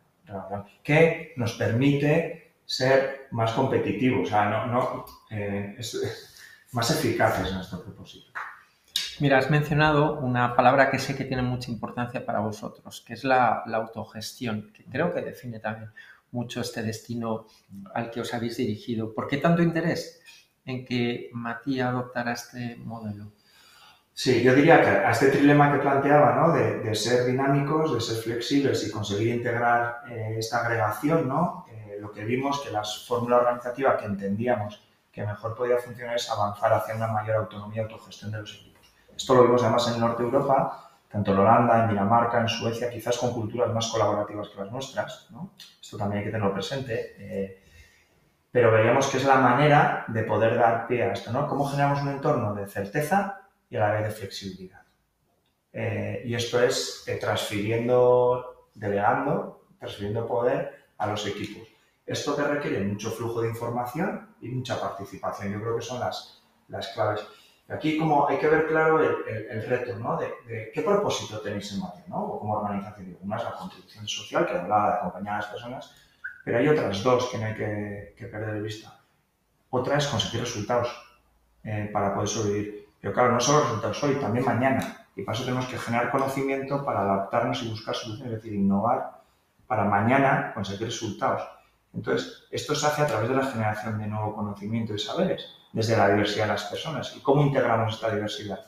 que 0.82 1.32
nos 1.36 1.54
permite 1.54 2.54
ser 2.64 3.28
más 3.30 3.52
competitivos, 3.52 4.28
o 4.28 4.30
sea, 4.30 4.66
no, 4.66 5.04
eh, 5.30 5.74
es, 5.78 6.36
más 6.72 6.90
eficaces 6.90 7.48
en 7.48 7.54
nuestro 7.54 7.82
propósito. 7.82 8.30
Mira, 9.20 9.38
has 9.38 9.50
mencionado 9.50 10.20
una 10.20 10.54
palabra 10.54 10.90
que 10.90 10.98
sé 10.98 11.16
que 11.16 11.24
tiene 11.24 11.42
mucha 11.42 11.70
importancia 11.70 12.24
para 12.24 12.40
vosotros, 12.40 13.02
que 13.06 13.14
es 13.14 13.24
la, 13.24 13.62
la, 13.66 13.78
autogestión, 13.78 14.70
que 14.72 14.84
creo 14.84 15.12
que 15.12 15.22
define 15.22 15.58
también 15.58 15.90
mucho 16.30 16.60
este 16.60 16.82
destino 16.82 17.46
al 17.94 18.10
que 18.10 18.20
os 18.20 18.32
habéis 18.34 18.58
dirigido. 18.58 19.14
¿Por 19.14 19.26
qué 19.26 19.38
tanto 19.38 19.62
interés 19.62 20.22
en 20.64 20.84
que 20.84 21.30
Matías 21.32 21.88
adoptara 21.88 22.32
este 22.32 22.76
modelo? 22.76 23.32
Sí, 24.18 24.42
yo 24.42 24.52
diría 24.52 24.80
que 24.80 24.88
a 24.88 25.12
este 25.12 25.28
trilema 25.28 25.70
que 25.70 25.78
planteaba, 25.78 26.34
¿no? 26.34 26.52
de, 26.52 26.92
ser 26.96 27.24
dinámicos, 27.24 27.94
de 27.94 28.00
ser 28.00 28.16
flexibles 28.16 28.84
y 28.84 28.90
conseguir 28.90 29.36
integrar 29.36 30.00
eh, 30.10 30.34
esta 30.36 30.58
agregación, 30.58 31.28
¿no? 31.28 31.64
Eh, 31.70 31.98
lo 32.00 32.10
que 32.10 32.24
vimos 32.24 32.60
que 32.60 32.72
la 32.72 32.82
fórmula 32.82 33.36
organizativa 33.36 33.96
que 33.96 34.06
entendíamos 34.06 34.82
que 35.12 35.24
mejor 35.24 35.54
podía 35.54 35.78
funcionar 35.78 36.16
es 36.16 36.28
avanzar 36.28 36.72
hacia 36.72 36.96
una 36.96 37.06
mayor 37.06 37.36
autonomía 37.36 37.82
y 37.82 37.84
autogestión 37.84 38.32
de 38.32 38.40
los 38.40 38.56
equipos. 38.56 38.92
Esto 39.16 39.36
lo 39.36 39.44
vimos 39.44 39.62
además 39.62 39.86
en 39.86 39.94
el 39.94 40.00
norte 40.00 40.24
de 40.24 40.28
Europa, 40.30 40.90
tanto 41.08 41.30
en 41.30 41.38
Holanda, 41.38 41.84
en 41.84 41.90
Dinamarca, 41.90 42.40
en 42.40 42.48
Suecia, 42.48 42.90
quizás 42.90 43.16
con 43.18 43.32
culturas 43.32 43.72
más 43.72 43.86
colaborativas 43.86 44.48
que 44.48 44.58
las 44.58 44.72
nuestras. 44.72 45.28
¿no? 45.30 45.52
Esto 45.80 45.96
también 45.96 46.18
hay 46.18 46.24
que 46.24 46.32
tenerlo 46.32 46.52
presente. 46.52 47.14
Eh, 47.20 47.64
pero 48.50 48.72
veíamos 48.72 49.06
que 49.06 49.18
es 49.18 49.24
la 49.24 49.36
manera 49.36 50.06
de 50.08 50.24
poder 50.24 50.58
dar 50.58 50.88
pie 50.88 51.04
a 51.04 51.12
esto, 51.12 51.30
¿no? 51.30 51.46
¿Cómo 51.46 51.68
generamos 51.68 52.02
un 52.02 52.08
entorno 52.08 52.52
de 52.52 52.66
certeza 52.66 53.44
y 53.70 53.76
a 53.76 53.80
la 53.80 53.92
vez 53.92 54.04
de 54.04 54.10
flexibilidad. 54.10 54.82
Eh, 55.72 56.22
y 56.24 56.34
esto 56.34 56.62
es 56.62 57.04
eh, 57.06 57.16
transfiriendo, 57.16 58.68
delegando, 58.74 59.66
transfiriendo 59.78 60.26
poder 60.26 60.86
a 60.96 61.06
los 61.06 61.26
equipos. 61.26 61.68
Esto 62.06 62.34
te 62.34 62.42
requiere 62.42 62.80
mucho 62.80 63.10
flujo 63.10 63.42
de 63.42 63.48
información 63.48 64.34
y 64.40 64.48
mucha 64.48 64.80
participación. 64.80 65.52
Yo 65.52 65.60
creo 65.60 65.76
que 65.76 65.82
son 65.82 66.00
las, 66.00 66.42
las 66.68 66.88
claves. 66.88 67.24
Aquí 67.68 67.98
como 67.98 68.26
hay 68.26 68.38
que 68.38 68.48
ver 68.48 68.66
claro 68.66 68.98
el, 69.02 69.62
reto, 69.66 69.98
¿no? 69.98 70.16
De, 70.16 70.70
qué 70.72 70.80
propósito 70.80 71.40
tenéis 71.40 71.70
en 71.72 71.80
Matia, 71.80 72.04
¿no? 72.08 72.24
O 72.24 72.40
como 72.40 72.54
organización. 72.54 73.18
Una 73.20 73.36
es 73.36 73.44
la 73.44 73.52
contribución 73.52 74.08
social, 74.08 74.46
que 74.46 74.56
hablaba 74.56 74.90
de 74.90 74.96
acompañar 74.96 75.34
a 75.34 75.36
las 75.38 75.46
personas, 75.46 75.94
pero 76.44 76.58
hay 76.58 76.68
otras 76.68 77.02
dos 77.02 77.28
que 77.28 77.36
no 77.36 77.44
hay 77.44 77.54
que, 77.54 78.26
perder 78.26 78.54
de 78.54 78.62
vista. 78.62 78.98
Otra 79.68 79.98
es 79.98 80.06
conseguir 80.06 80.40
resultados 80.40 80.88
eh, 81.62 81.90
para 81.92 82.14
poder 82.14 82.28
sobrevivir. 82.28 82.87
Pero 83.00 83.14
claro, 83.14 83.32
no 83.32 83.40
solo 83.40 83.62
resultados 83.62 84.02
hoy, 84.02 84.16
también 84.16 84.44
mañana. 84.44 85.06
Y 85.14 85.22
para 85.22 85.36
eso 85.36 85.44
tenemos 85.44 85.66
que 85.66 85.78
generar 85.78 86.10
conocimiento 86.10 86.84
para 86.84 87.00
adaptarnos 87.00 87.62
y 87.62 87.70
buscar 87.70 87.94
soluciones, 87.94 88.34
es 88.34 88.42
decir, 88.42 88.54
innovar 88.54 89.20
para 89.66 89.84
mañana 89.84 90.52
conseguir 90.54 90.86
resultados. 90.86 91.42
Entonces, 91.94 92.44
esto 92.50 92.74
se 92.74 92.86
hace 92.86 93.02
a 93.02 93.06
través 93.06 93.28
de 93.28 93.34
la 93.34 93.46
generación 93.46 93.98
de 93.98 94.06
nuevo 94.06 94.34
conocimiento 94.34 94.94
y 94.94 94.98
saberes 94.98 95.46
desde 95.72 95.96
la 95.96 96.08
diversidad 96.08 96.46
de 96.46 96.52
las 96.52 96.64
personas. 96.64 97.14
¿Y 97.16 97.20
cómo 97.20 97.42
integramos 97.42 97.94
esta 97.94 98.10
diversidad? 98.14 98.60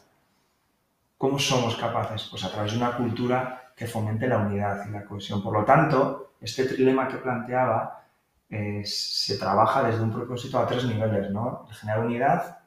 ¿Cómo 1.16 1.38
somos 1.38 1.76
capaces? 1.76 2.28
Pues 2.30 2.44
a 2.44 2.50
través 2.50 2.72
de 2.72 2.78
una 2.78 2.96
cultura 2.96 3.72
que 3.76 3.86
fomente 3.86 4.26
la 4.26 4.38
unidad 4.38 4.86
y 4.86 4.90
la 4.90 5.04
cohesión. 5.04 5.42
Por 5.42 5.52
lo 5.52 5.64
tanto, 5.64 6.32
este 6.40 6.64
trilema 6.64 7.08
que 7.08 7.18
planteaba 7.18 8.04
eh, 8.48 8.82
se 8.84 9.38
trabaja 9.38 9.82
desde 9.82 10.02
un 10.02 10.12
propósito 10.12 10.58
a 10.58 10.66
tres 10.66 10.84
niveles, 10.84 11.30
¿no? 11.30 11.66
El 11.68 11.74
generar 11.74 12.04
unidad, 12.04 12.58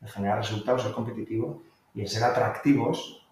el 0.00 0.08
generar 0.08 0.38
resultados, 0.38 0.82
ser 0.82 0.92
competitivo 0.92 1.62
y 1.94 2.02
el 2.02 2.08
ser 2.08 2.24
atractivos 2.24 3.26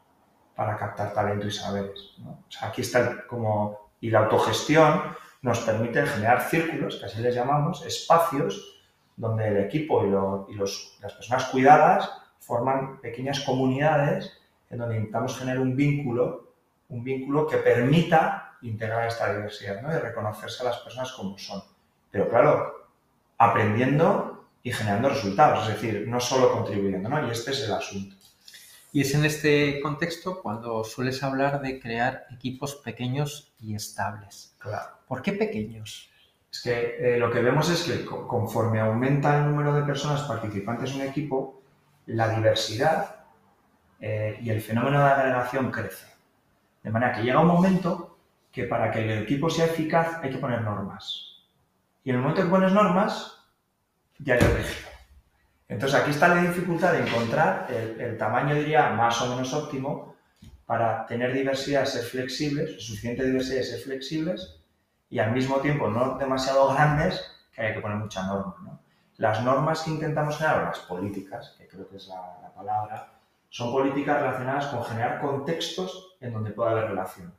para 0.54 0.76
captar 0.76 1.12
talento 1.12 1.46
y 1.46 1.50
saberes. 1.50 2.16
Aquí 2.60 2.82
está 2.82 3.26
como... 3.26 3.88
Y 4.00 4.10
la 4.10 4.20
autogestión 4.20 5.02
nos 5.42 5.60
permite 5.60 6.06
generar 6.06 6.42
círculos, 6.48 6.96
que 6.96 7.06
así 7.06 7.20
les 7.20 7.34
llamamos, 7.34 7.84
espacios 7.84 8.80
donde 9.16 9.48
el 9.48 9.56
equipo 9.58 10.04
y, 10.48 10.54
las 10.54 11.12
personas 11.14 11.46
cuidadas 11.46 12.10
forman 12.38 13.00
pequeñas 13.00 13.40
comunidades 13.40 14.32
en 14.70 14.78
donde 14.78 14.96
intentamos 14.96 15.36
generar 15.36 15.60
un 15.60 15.74
vínculo, 15.74 16.52
un 16.88 17.02
vínculo 17.02 17.46
que 17.46 17.56
permita 17.56 18.56
integrar 18.62 19.08
esta 19.08 19.32
diversidad 19.32 19.82
¿no? 19.82 19.92
y 19.92 19.98
reconocerse 19.98 20.62
a 20.62 20.66
las 20.66 20.78
personas 20.78 21.12
como 21.12 21.36
son. 21.38 21.62
Pero 22.10 22.28
claro, 22.28 22.88
aprendiendo 23.38 24.37
y 24.62 24.72
generando 24.72 25.08
resultados, 25.08 25.68
es 25.68 25.80
decir, 25.80 26.06
no 26.08 26.20
solo 26.20 26.52
contribuyendo, 26.52 27.08
¿no? 27.08 27.26
Y 27.26 27.30
este 27.30 27.52
es 27.52 27.62
el 27.62 27.72
asunto. 27.72 28.16
Y 28.92 29.02
es 29.02 29.14
en 29.14 29.24
este 29.24 29.80
contexto 29.80 30.40
cuando 30.40 30.82
sueles 30.82 31.22
hablar 31.22 31.60
de 31.60 31.78
crear 31.78 32.26
equipos 32.30 32.76
pequeños 32.76 33.52
y 33.60 33.74
estables. 33.74 34.54
Claro. 34.58 34.98
¿Por 35.06 35.22
qué 35.22 35.32
pequeños? 35.32 36.10
Es 36.50 36.62
que 36.62 36.96
eh, 37.14 37.18
lo 37.18 37.30
que 37.30 37.40
vemos 37.40 37.68
es 37.70 37.82
que 37.82 38.04
conforme 38.04 38.80
aumenta 38.80 39.36
el 39.36 39.50
número 39.50 39.74
de 39.74 39.82
personas 39.82 40.22
participantes 40.22 40.90
en 40.92 41.02
un 41.02 41.06
equipo, 41.06 41.62
la 42.06 42.34
diversidad 42.34 43.16
eh, 44.00 44.38
y 44.42 44.48
el 44.50 44.62
fenómeno 44.62 44.98
de 44.98 45.10
agregación 45.10 45.70
crece. 45.70 46.06
De 46.82 46.90
manera 46.90 47.12
que 47.12 47.22
llega 47.22 47.40
un 47.40 47.48
momento 47.48 48.16
que 48.50 48.64
para 48.64 48.90
que 48.90 49.04
el 49.04 49.22
equipo 49.22 49.50
sea 49.50 49.66
eficaz 49.66 50.18
hay 50.22 50.30
que 50.30 50.38
poner 50.38 50.62
normas. 50.62 51.44
Y 52.02 52.10
en 52.10 52.16
el 52.16 52.22
momento 52.22 52.42
que 52.42 52.48
pones 52.48 52.72
normas, 52.72 53.37
hay 54.26 54.38
rígido. 54.38 54.88
Entonces 55.68 56.00
aquí 56.00 56.10
está 56.10 56.28
la 56.28 56.42
dificultad 56.42 56.92
de 56.92 57.06
encontrar 57.06 57.66
el, 57.70 58.16
tamaño, 58.16 58.54
diría, 58.54 58.90
más 58.90 59.20
o 59.20 59.28
menos 59.28 59.52
óptimo 59.52 60.16
para 60.64 61.06
tener 61.06 61.32
diversidad, 61.32 61.84
ser 61.84 62.04
flexibles, 62.04 62.82
suficiente 62.82 63.24
diversidad 63.24 63.62
ser 63.62 63.80
flexibles, 63.80 64.60
y 65.10 65.18
al 65.18 65.32
mismo 65.32 65.56
tiempo 65.56 65.88
no 65.88 66.18
demasiado 66.18 66.72
grandes 66.72 67.22
que 67.52 67.62
hay 67.62 67.74
que 67.74 67.80
poner 67.80 67.98
mucha 67.98 68.26
norma. 68.26 68.80
Las 69.16 69.42
normas 69.42 69.82
que 69.82 69.90
intentamos 69.90 70.38
generar, 70.38 70.64
las 70.64 70.78
políticas, 70.80 71.54
que 71.58 71.66
creo 71.66 71.88
que 71.88 71.96
es 71.96 72.08
la, 72.08 72.52
palabra, 72.54 73.12
son 73.50 73.72
políticas 73.72 74.20
relacionadas 74.20 74.66
con 74.66 74.84
generar 74.84 75.20
contextos 75.20 76.16
en 76.20 76.32
donde 76.32 76.50
pueda 76.50 76.72
haber 76.72 76.88
relación, 76.88 77.32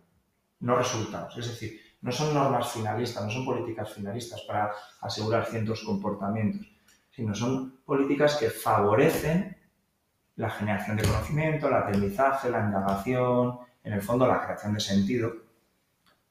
no 0.59 0.75
resultados. 0.75 1.37
Es 1.37 1.47
decir, 1.47 1.79
no 2.01 2.11
son 2.11 2.33
normas 2.33 2.71
finalistas, 2.71 3.23
no 3.23 3.31
son 3.31 3.45
políticas 3.45 3.93
finalistas 3.93 4.41
para 4.41 4.71
asegurar 5.01 5.45
ciertos 5.45 5.83
comportamientos, 5.83 6.67
sino 7.11 7.35
son 7.35 7.79
políticas 7.85 8.37
que 8.37 8.49
favorecen 8.49 9.57
la 10.37 10.49
generación 10.49 10.97
de 10.97 11.03
conocimiento, 11.03 11.67
el 11.67 11.73
aprendizaje, 11.73 12.49
la 12.49 12.61
indagación, 12.61 13.59
en 13.83 13.93
el 13.93 14.01
fondo 14.01 14.25
la 14.25 14.41
creación 14.41 14.73
de 14.73 14.79
sentido 14.79 15.49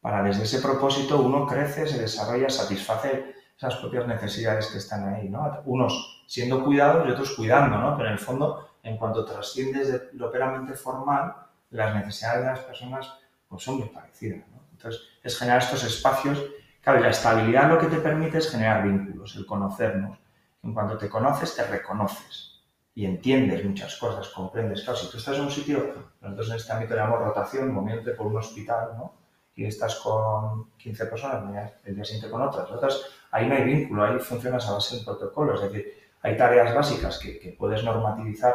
para 0.01 0.23
desde 0.23 0.45
ese 0.45 0.61
propósito 0.61 1.21
uno 1.21 1.47
crece, 1.47 1.87
se 1.87 1.99
desarrolla, 1.99 2.49
satisface 2.49 3.35
esas 3.57 3.77
propias 3.77 4.07
necesidades 4.07 4.69
que 4.69 4.79
están 4.79 5.13
ahí, 5.13 5.29
¿no? 5.29 5.61
Unos 5.65 6.25
siendo 6.27 6.65
cuidados 6.65 7.07
y 7.07 7.11
otros 7.11 7.35
cuidando. 7.35 7.97
Pero 7.97 8.09
en 8.09 8.13
el 8.13 8.19
fondo, 8.19 8.71
en 8.83 8.97
cuanto 8.97 9.25
trasciendes 9.25 9.91
de 9.91 10.11
lo 10.13 10.29
operamente 10.29 10.75
formal, 10.75 11.35
las 11.71 11.95
necesidades 11.95 12.41
de 12.41 12.51
las 12.51 12.61
personas 12.61 13.13
pues, 13.49 13.63
son 13.63 13.79
muy 13.79 13.89
parecidas. 13.89 14.45
Entonces, 14.73 15.03
es 15.29 15.39
generar 15.39 15.63
estos 15.63 15.85
espacios. 15.85 16.45
Claro, 16.83 17.01
la 17.01 17.11
estabilidad 17.11 17.69
lo 17.69 17.79
que 17.79 17.87
te 17.87 17.99
permite 17.99 18.39
es 18.39 18.51
generar 18.51 18.83
vínculos, 18.83 19.37
el 19.37 19.47
conocernos. 19.47 20.19
En 20.63 20.75
cuanto 20.75 20.99
te 20.99 21.09
conoces, 21.09 21.55
te 21.55 21.65
reconoces 21.65 22.65
y 22.95 23.07
entiendes 23.07 23.65
muchas 23.65 23.97
cosas, 23.97 24.29
comprendes. 24.29 24.83
Claro, 24.83 24.99
si 24.99 25.09
tú 25.09 25.19
estás 25.19 25.37
en 25.37 25.45
un 25.45 25.51
sitio, 25.51 25.95
nosotros 26.21 26.51
en 26.51 26.57
este 26.57 26.73
ámbito 26.73 26.97
llamamos 26.97 27.21
rotación, 27.21 27.73
moviéndote 27.73 28.11
por 28.11 28.27
un 28.27 28.39
hospital, 28.39 28.97
¿no? 28.97 29.15
y 29.59 29.65
estás 29.65 29.97
con 29.97 30.71
15 30.77 31.07
personas, 31.07 31.73
el 31.85 31.97
día 31.97 32.05
siguiente 32.05 32.31
con 32.31 32.43
otras. 32.43 32.71
Otras, 32.71 33.03
ahí 33.33 33.49
no 33.49 33.57
hay 33.57 33.65
vínculo, 33.65 34.05
ahí 34.05 34.17
funcionas 34.21 34.69
a 34.69 34.75
base 34.75 34.99
de 34.99 35.05
protocolo, 35.05 35.55
es 35.55 35.63
decir, 35.63 35.95
hay 36.23 36.37
tareas 36.37 36.73
básicas 36.73 37.19
que, 37.19 37.57
puedes 37.59 37.83
normativizar, 37.83 38.55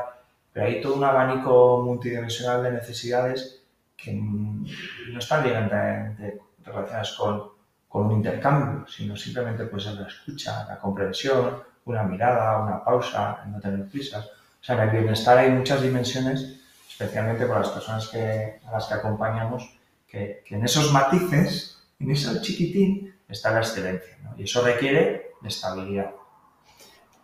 pero 0.54 0.66
hay 0.66 0.80
todo 0.80 0.96
un 0.96 1.04
abanico 1.04 1.82
multidimensional 1.82 2.64
de 2.64 2.72
necesidades 2.72 3.66
que 3.98 4.14
no 4.14 5.20
están 5.20 5.44
directamente 5.44 6.40
relacionadas 6.64 7.14
con, 7.14 7.44
con 7.88 8.08
un 8.08 8.14
intercambio, 8.14 8.88
sino 8.88 9.16
simplemente 9.16 9.66
puede 9.66 9.84
ser 9.84 9.94
la 9.94 10.08
escucha, 10.08 10.66
la 10.68 10.80
comprensión, 10.80 11.62
una 11.86 12.04
mirada, 12.04 12.60
una 12.60 12.84
pausa, 12.84 13.44
no 13.48 13.60
tener 13.60 13.88
prisas. 13.88 14.26
O 14.26 14.64
sea, 14.64 14.82
en 14.82 14.90
el 14.90 15.02
bienestar 15.02 15.38
hay 15.38 15.52
muchas 15.52 15.82
dimensiones, 15.82 16.60
especialmente 16.90 17.46
con 17.48 17.60
las 17.60 17.70
personas 17.70 18.08
que, 18.08 18.60
a 18.66 18.72
las 18.72 18.88
que 18.88 18.94
acompañamos, 18.94 19.78
que, 20.08 20.44
en 20.50 20.64
esos 20.64 20.92
matices, 20.94 21.84
en 22.00 22.12
ese 22.12 22.42
chiquitín, 22.42 23.14
está 23.28 23.52
la 23.52 23.60
excelencia. 23.60 24.18
Y 24.38 24.44
eso 24.44 24.64
requiere 24.64 25.34
de 25.42 25.48
estabilidad. 25.48 26.12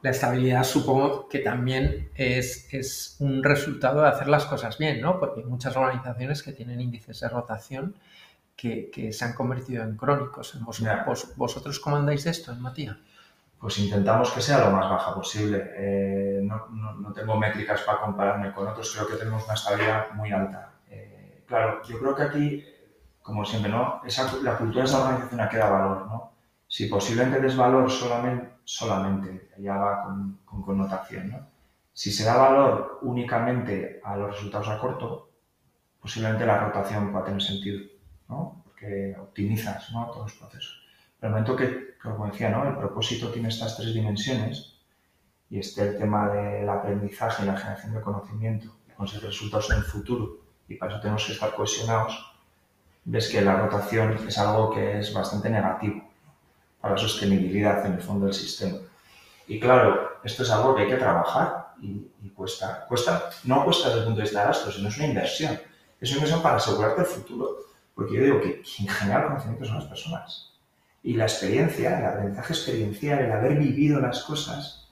La 0.02 0.12
estabilidad 0.12 0.64
supongo 0.64 1.28
que 1.28 1.40
también 1.40 2.10
es, 2.16 2.74
es, 2.74 3.18
un 3.20 3.44
resultado 3.44 4.02
de 4.02 4.08
hacer 4.08 4.28
las 4.28 4.46
cosas 4.46 4.78
bien, 4.78 5.02
¿no? 5.02 5.20
Porque 5.20 5.42
hay 5.42 5.46
muchas 5.46 5.76
organizaciones 5.76 6.42
que 6.42 6.54
tienen 6.54 6.80
índices 6.80 7.20
de 7.20 7.28
rotación 7.28 7.96
que, 8.60 8.90
que 8.92 9.14
se 9.14 9.24
han 9.24 9.34
convertido 9.34 9.84
en 9.84 9.96
crónicos. 9.96 10.60
¿Vos, 10.62 10.82
¿Vosotros 11.38 11.80
cómo 11.80 11.96
andáis 11.96 12.26
de 12.26 12.32
esto 12.32 12.54
Matías? 12.56 12.98
Pues 13.58 13.78
intentamos 13.80 14.32
que 14.32 14.42
sea 14.42 14.66
lo 14.66 14.72
más 14.72 14.90
baja 14.90 15.14
posible. 15.14 15.72
Eh, 15.76 16.42
no, 16.44 16.68
no, 16.70 16.94
no, 16.96 17.14
tengo 17.14 17.38
métricas 17.38 17.82
para 17.82 18.02
compararme 18.02 18.52
con 18.52 18.68
otros, 18.68 18.94
creo 18.94 19.08
que 19.08 19.16
tenemos 19.16 19.46
una 19.46 19.54
estabilidad 19.54 20.12
muy 20.12 20.32
alta. 20.32 20.74
Eh, 20.90 21.44
claro, 21.48 21.82
yo 21.84 22.00
creo 22.00 22.16
que 22.16 22.24
aquí 22.24 22.66
como 23.22 23.46
siempre, 23.46 23.72
¿no? 23.72 24.02
Esa, 24.04 24.34
la 24.42 24.58
cultura 24.58 24.84
de 24.84 24.90
esa 24.90 25.04
organización 25.04 25.40
a 25.40 25.50
que 25.50 25.58
da 25.58 25.70
valor, 25.70 26.08
¿no? 26.08 26.34
Si 26.68 26.88
posiblemente 26.88 27.40
des 27.40 27.56
valor 27.56 27.90
solamente, 27.90 28.56
solamente 28.64 29.52
ya 29.58 29.76
va 29.78 30.04
con, 30.04 30.40
con, 30.46 30.64
connotación, 30.64 31.30
¿no? 31.30 31.48
Si 31.94 32.12
se 32.12 32.24
da 32.24 32.38
valor 32.38 33.00
únicamente 33.04 34.02
a 34.04 34.18
los 34.18 34.32
resultados 34.32 34.70
a 34.70 34.80
corto, 34.80 35.30
posiblemente 36.02 36.46
la 36.46 36.60
rotación 36.60 37.14
va 37.14 37.20
a 37.20 37.24
tener 37.24 37.42
sentido, 37.42 37.99
¿no? 38.30 38.62
Porque 38.64 39.16
optimizas, 39.20 39.92
¿no? 39.92 40.06
Todos 40.08 40.32
los 40.32 40.34
procesos. 40.34 40.82
Pero 41.20 41.36
el 41.36 41.42
momento 41.42 41.56
que, 41.56 41.98
como 42.02 42.28
decía, 42.28 42.50
¿no? 42.50 42.68
El 42.68 42.78
propósito 42.78 43.30
tiene 43.32 43.50
estas 43.50 43.76
tres 43.76 43.94
dimensiones 43.94 44.76
y 45.50 45.60
este 45.60 45.82
el 45.82 45.98
tema 45.98 46.30
del 46.30 46.70
aprendizaje 46.70 47.44
y 47.44 47.48
la 47.48 47.58
generación 47.58 47.94
de 47.94 48.02
conocimiento, 48.02 48.76
conseguir 48.96 49.26
resultados 49.26 49.70
en 49.72 49.78
el 49.78 49.84
futuro 49.84 50.40
y 50.68 50.76
para 50.76 50.92
eso 50.92 51.02
tenemos 51.02 51.26
que 51.26 51.34
estar 51.34 51.54
cohesionados, 51.56 52.32
ves 53.04 53.28
que 53.30 53.42
la 53.42 53.56
rotación 53.56 54.14
es 54.28 54.38
algo 54.38 54.70
que 54.70 55.00
es 55.00 55.14
bastante 55.14 55.50
negativo 55.50 56.04
para 56.80 56.94
la 56.94 57.00
sostenibilidad 57.00 57.86
en 57.86 57.94
el 57.94 58.02
fondo 58.02 58.26
del 58.26 58.36
sistema. 58.36 58.78
Y 59.48 59.60
claro, 59.60 60.20
esto 60.24 60.44
es 60.44 60.52
algo 60.52 60.76
que 60.76 60.84
hay 60.84 60.90
que 60.90 60.98
trabajar 60.98 61.74
y, 61.82 62.30
cuesta. 62.36 62.86
cuesta. 62.88 63.30
No 63.46 63.66
cuesta 63.66 63.88
desde 63.88 64.02
el 64.02 64.06
punto 64.06 64.18
de 64.18 64.24
vista 64.24 64.42
de 64.42 64.48
gasto, 64.48 64.72
sino 64.72 64.88
es 64.90 64.98
una 64.98 65.08
inversión. 65.08 65.60
Es 66.00 66.10
una 66.12 66.18
inversión 66.20 66.42
para 66.42 66.58
asegurarte 66.58 67.02
el 67.02 67.08
futuro. 67.08 67.58
Porque 68.00 68.16
yo 68.16 68.24
digo 68.24 68.42
que 68.42 68.62
quien 68.62 68.88
genera 68.88 69.28
conocimiento 69.28 69.66
son 69.66 69.76
las 69.76 69.86
personas. 69.86 70.54
Y 71.04 71.14
la 71.14 71.26
experiencia, 71.26 72.00
el 72.00 72.06
aprendizaje 72.06 72.54
experiencial, 72.54 73.20
el 73.20 73.32
haber 73.32 73.58
vivido 73.58 74.00
las 74.00 74.24
cosas. 74.24 74.88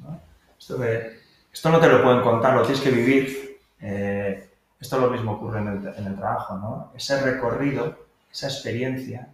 Esto, 0.60 1.70
no 1.70 1.80
te 1.80 1.88
lo 1.88 2.04
pueden 2.04 2.22
contar, 2.22 2.56
lo 2.56 2.64
tienes 2.64 2.82
que 2.82 2.92
vivir. 2.92 3.60
Eh, 3.80 4.50
esto 4.80 5.00
lo 5.00 5.10
mismo 5.10 5.34
ocurre 5.34 5.60
en 5.60 5.68
el, 5.68 5.88
en 5.96 6.08
el 6.08 6.16
trabajo, 6.16 6.58
¿no? 6.58 6.92
Ese 6.96 7.22
recorrido 7.22 8.08
esa 8.32 8.48
experiencia 8.48 9.30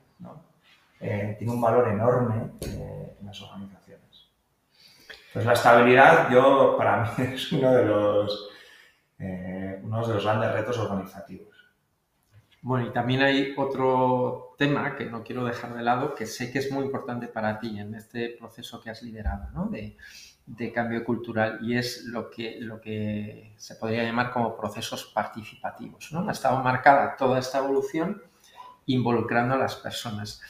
eh, 1.02 1.36
tiene 1.38 1.54
un 1.54 1.60
valor 1.60 1.90
enorme 1.90 2.52
eh, 2.62 3.18
en 3.20 3.26
las 3.26 3.42
organizaciones. 3.42 4.30
Pues 5.34 5.46
la 5.46 5.54
estabilidad, 5.54 6.30
yo, 6.30 6.78
para 6.78 7.04
mí, 7.04 7.10
es 7.34 7.52
uno 7.52 7.74
de 7.74 7.86
los, 7.86 8.50
eh, 9.20 9.82
uno 9.84 10.08
de 10.08 10.14
los 10.14 10.24
grandes 10.24 10.54
retos 10.54 10.78
organizativos. 10.78 11.53
Bueno, 12.64 12.88
y 12.88 12.94
también 12.94 13.22
hay 13.22 13.54
otro 13.58 14.56
tema 14.58 14.96
que 14.96 15.04
no 15.06 15.22
quiero 15.22 15.44
dejar 15.44 15.76
de 15.76 15.84
lado, 15.84 16.16
que 16.16 16.26
sé 16.26 16.50
que 16.50 16.60
es 16.60 16.72
muy 16.72 16.86
importante 16.86 17.28
para 17.28 17.60
ti 17.60 17.78
en 17.78 17.94
este 17.94 18.30
proceso 18.40 18.80
que 18.80 18.90
has 18.90 19.04
liderado, 19.04 19.50
¿no? 19.52 19.70
de, 19.70 20.72
cambio 20.72 21.04
cultural, 21.04 21.60
y 21.62 21.76
es 21.78 22.06
lo 22.06 22.30
que, 22.30 22.60
lo 22.62 22.80
que 22.80 23.54
se 23.58 23.76
podría 23.76 24.06
llamar 24.06 24.32
como 24.32 24.56
procesos 24.56 25.12
participativos. 25.14 26.14
¿no? 26.14 26.30
Ha 26.30 26.32
estado 26.32 26.64
marcada 26.64 27.18
toda 27.18 27.40
esta 27.40 27.58
evolución 27.58 28.24
involucrando 28.86 29.56
a 29.56 29.58
las 29.58 29.76
personas. 29.76 30.42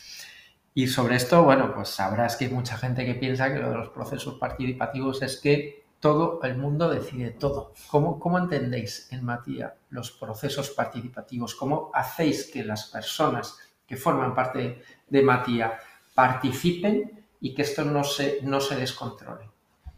Y 0.75 0.85
sobre 0.85 1.15
esto, 1.15 1.43
bueno, 1.43 1.73
pues 1.73 1.89
sabrás 1.89 2.35
que 2.35 2.45
hay 2.45 2.51
mucha 2.51 2.77
gente 2.77 3.05
que 3.07 3.15
piensa 3.15 3.51
que 3.51 3.59
lo 3.59 3.71
de 3.71 3.77
los 3.77 3.89
procesos 3.89 4.35
participativos 4.35 5.23
es 5.23 5.41
que 5.41 5.82
todo 6.03 6.41
el 6.43 6.57
mundo 6.57 6.89
decide 6.89 7.31
todo. 7.31 7.71
¿Cómo, 7.89 8.19
cómo 8.19 8.37
entendéis 8.37 9.07
en 9.13 9.23
Matía 9.23 9.75
los 9.89 10.11
procesos 10.11 10.71
participativos? 10.71 11.55
¿Cómo 11.55 11.91
hacéis 11.93 12.51
que 12.51 12.61
las 12.61 12.87
personas 12.87 13.57
que 13.87 13.95
forman 13.95 14.35
parte 14.35 14.83
de 15.07 15.21
Matía 15.21 15.79
participen 16.13 17.25
y 17.39 17.55
que 17.55 17.61
esto 17.61 17.85
no 17.85 18.03
se, 18.03 18.39
no 18.43 18.59
se 18.59 18.75
descontrole? 18.75 19.49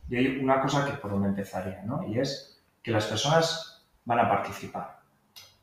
Y 0.07 0.17
hay 0.17 0.27
una 0.37 0.61
cosa 0.61 0.85
que 0.85 0.91
por 0.91 1.09
donde 1.09 1.29
empezaría, 1.29 1.81
¿no? 1.81 2.07
Y 2.07 2.19
es 2.19 2.61
que 2.83 2.91
las 2.91 3.07
personas 3.07 3.83
van 4.05 4.19
a 4.19 4.29
participar. 4.29 4.99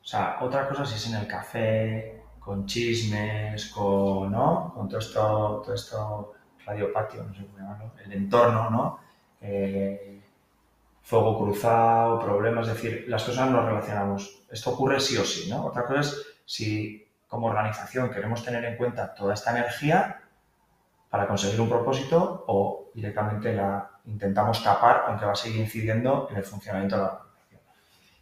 O 0.01 0.05
sea, 0.05 0.39
otra 0.41 0.67
cosa 0.67 0.85
si 0.85 0.95
es 0.95 1.07
en 1.07 1.21
el 1.21 1.25
café, 1.25 2.21
con 2.37 2.65
chismes, 2.65 3.67
con, 3.67 4.29
¿no? 4.33 4.73
con 4.75 4.89
todo 4.89 4.99
esto, 4.99 5.61
todo 5.63 5.73
esto 5.73 6.33
radiopatio, 6.65 7.23
no 7.23 7.33
sé 7.33 7.45
cómo 7.45 7.59
llamarlo, 7.59 7.93
el 8.03 8.11
entorno, 8.11 8.69
¿no? 8.69 8.99
Eh, 9.39 10.22
fuego 11.03 11.37
cruzado, 11.37 12.19
problemas, 12.19 12.67
es 12.67 12.73
decir, 12.75 13.05
las 13.07 13.23
personas 13.23 13.51
nos 13.51 13.65
relacionamos. 13.65 14.45
Esto 14.49 14.71
ocurre 14.71 14.99
sí 14.99 15.17
o 15.17 15.23
sí, 15.23 15.49
¿no? 15.49 15.65
Otra 15.65 15.85
cosa 15.85 16.01
es 16.01 16.25
si 16.45 17.07
como 17.27 17.47
organización 17.47 18.09
queremos 18.09 18.43
tener 18.43 18.63
en 18.65 18.77
cuenta 18.77 19.13
toda 19.13 19.33
esta 19.33 19.51
energía 19.51 20.21
para 21.09 21.27
conseguir 21.27 21.59
un 21.61 21.69
propósito 21.69 22.45
o 22.47 22.89
directamente 22.93 23.53
la 23.53 23.89
intentamos 24.05 24.63
tapar, 24.63 25.05
aunque 25.07 25.25
va 25.25 25.33
a 25.33 25.35
seguir 25.35 25.59
incidiendo 25.59 26.27
en 26.31 26.37
el 26.37 26.43
funcionamiento 26.43 26.95
de 26.95 27.01
la 27.01 27.07
organización. 27.09 27.61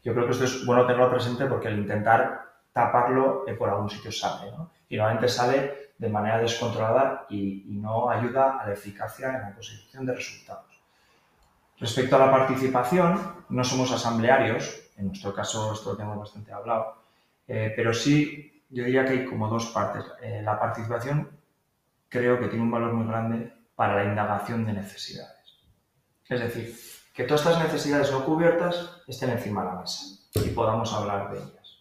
Yo 0.04 0.14
creo 0.14 0.26
que 0.26 0.32
esto 0.32 0.46
es 0.46 0.66
bueno 0.66 0.86
tenerlo 0.86 1.10
presente 1.10 1.46
porque 1.46 1.68
el 1.68 1.80
intentar 1.80 2.52
taparlo 2.74 3.46
por 3.58 3.70
algún 3.70 3.90
sitio 3.90 4.12
sale. 4.12 4.52
¿no? 4.52 4.72
Y 4.90 4.98
normalmente 4.98 5.30
sale 5.30 5.92
de 5.98 6.10
manera 6.10 6.40
descontrolada 6.40 7.26
y, 7.30 7.64
no 7.68 8.10
ayuda 8.10 8.60
a 8.60 8.68
la 8.68 8.74
eficacia 8.74 9.28
en 9.28 9.42
la 9.42 9.54
consecución 9.54 10.06
de 10.06 10.16
resultados. 10.16 10.71
Respecto 11.82 12.16
a 12.16 12.20
la 12.20 12.32
participación, 12.32 13.20
no 13.50 13.64
somos 13.64 13.92
asamblearios, 13.92 14.92
en 14.98 15.08
nuestro 15.08 15.34
caso 15.34 15.74
esto 15.74 15.90
lo 15.90 15.98
tenemos 15.98 16.20
bastante 16.20 16.54
hablado, 16.54 16.96
eh, 17.48 17.74
pero 17.76 17.92
sí 17.92 18.64
yo 18.70 18.84
diría 18.84 19.04
que 19.04 19.14
hay 19.14 19.26
como 19.26 19.48
dos 19.48 19.66
partes. 19.72 20.06
Eh, 20.22 20.44
la 20.44 20.60
participación 20.60 21.28
creo 22.08 22.40
que 22.40 22.50
tiene 22.50 22.64
un 22.64 22.70
valor 22.70 22.94
muy 22.94 23.08
grande 23.08 23.52
para 23.76 23.96
la 23.96 24.04
indagación 24.04 24.64
de 24.64 24.74
necesidades. 24.74 25.60
Es 26.30 26.40
decir, 26.40 26.78
que 27.16 27.24
todas 27.24 27.48
estas 27.48 27.64
necesidades 27.64 28.12
no 28.12 28.26
cubiertas 28.26 29.02
estén 29.08 29.32
encima 29.32 29.64
de 29.64 29.68
la 29.70 29.80
mesa 29.80 30.20
y 30.36 30.50
podamos 30.52 30.94
hablar 30.94 31.32
de 31.32 31.40
ellas. 31.40 31.80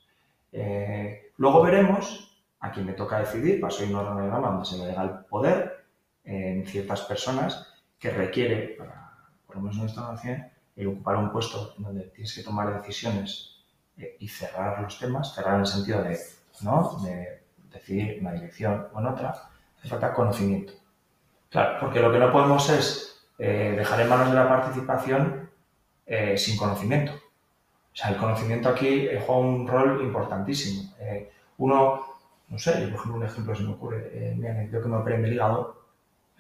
Eh, 0.51 1.33
luego 1.37 1.61
veremos 1.61 2.43
a 2.61 2.73
quién 2.73 2.87
le 2.87 2.95
toca 2.95 3.19
decidir, 3.19 3.61
paso 3.61 3.85
un 3.85 3.95
organigrama 3.95 4.49
donde 4.49 4.65
se 4.65 4.79
le 4.79 4.95
da 4.95 5.03
el 5.03 5.11
poder 5.27 5.85
en 6.25 6.65
ciertas 6.67 7.03
personas 7.03 7.67
que 7.99 8.09
requiere, 8.09 8.77
para, 8.79 9.00
por 9.51 9.57
lo 9.57 9.63
menos 9.63 9.79
en 9.79 9.87
esta 9.87 10.13
nación, 10.13 10.47
el 10.77 10.87
ocupar 10.89 11.17
un 11.17 11.31
puesto 11.31 11.75
donde 11.79 12.05
tienes 12.05 12.35
que 12.35 12.43
tomar 12.43 12.81
decisiones 12.81 13.57
eh, 13.99 14.17
y 14.19 14.29
cerrar 14.29 14.81
los 14.81 14.99
temas, 14.99 15.35
cerrar 15.35 15.55
en 15.55 15.61
el 15.61 15.67
sentido 15.67 16.03
de, 16.03 16.19
¿no? 16.63 16.99
de 17.03 17.43
decidir 17.71 18.13
en 18.13 18.21
una 18.21 18.33
dirección 18.33 18.87
o 18.93 19.01
en 19.01 19.07
otra, 19.07 19.51
hace 19.79 19.89
falta 19.89 20.15
conocimiento. 20.15 20.73
Claro, 21.51 21.79
porque 21.81 22.01
lo 22.01 22.13
que 22.13 22.19
no 22.19 22.33
podemos 22.33 22.71
es 22.71 23.27
eh, 23.39 23.75
dejar 23.77 24.01
en 24.01 24.09
manos 24.09 24.31
de 24.31 24.35
la 24.35 24.49
participación 24.49 25.51
sin 26.37 26.57
conocimiento. 26.57 27.13
O 27.93 27.97
sea, 27.97 28.11
el 28.11 28.17
conocimiento 28.17 28.69
aquí 28.69 29.07
eh, 29.07 29.23
juega 29.25 29.41
un 29.41 29.67
rol 29.67 30.03
importantísimo. 30.03 30.95
Eh, 31.01 31.31
uno, 31.59 32.07
no 32.49 32.59
sé, 32.59 32.73
por 32.73 32.95
ejemplo, 32.95 33.15
un 33.17 33.25
ejemplo 33.25 33.55
se 33.55 33.63
me 33.65 33.73
ocurre, 33.73 34.11
eh, 34.13 34.69
yo 34.73 34.81
que 34.81 34.89
me 34.89 34.97
operen 34.97 35.25
el 35.25 35.33
hígado, 35.33 35.80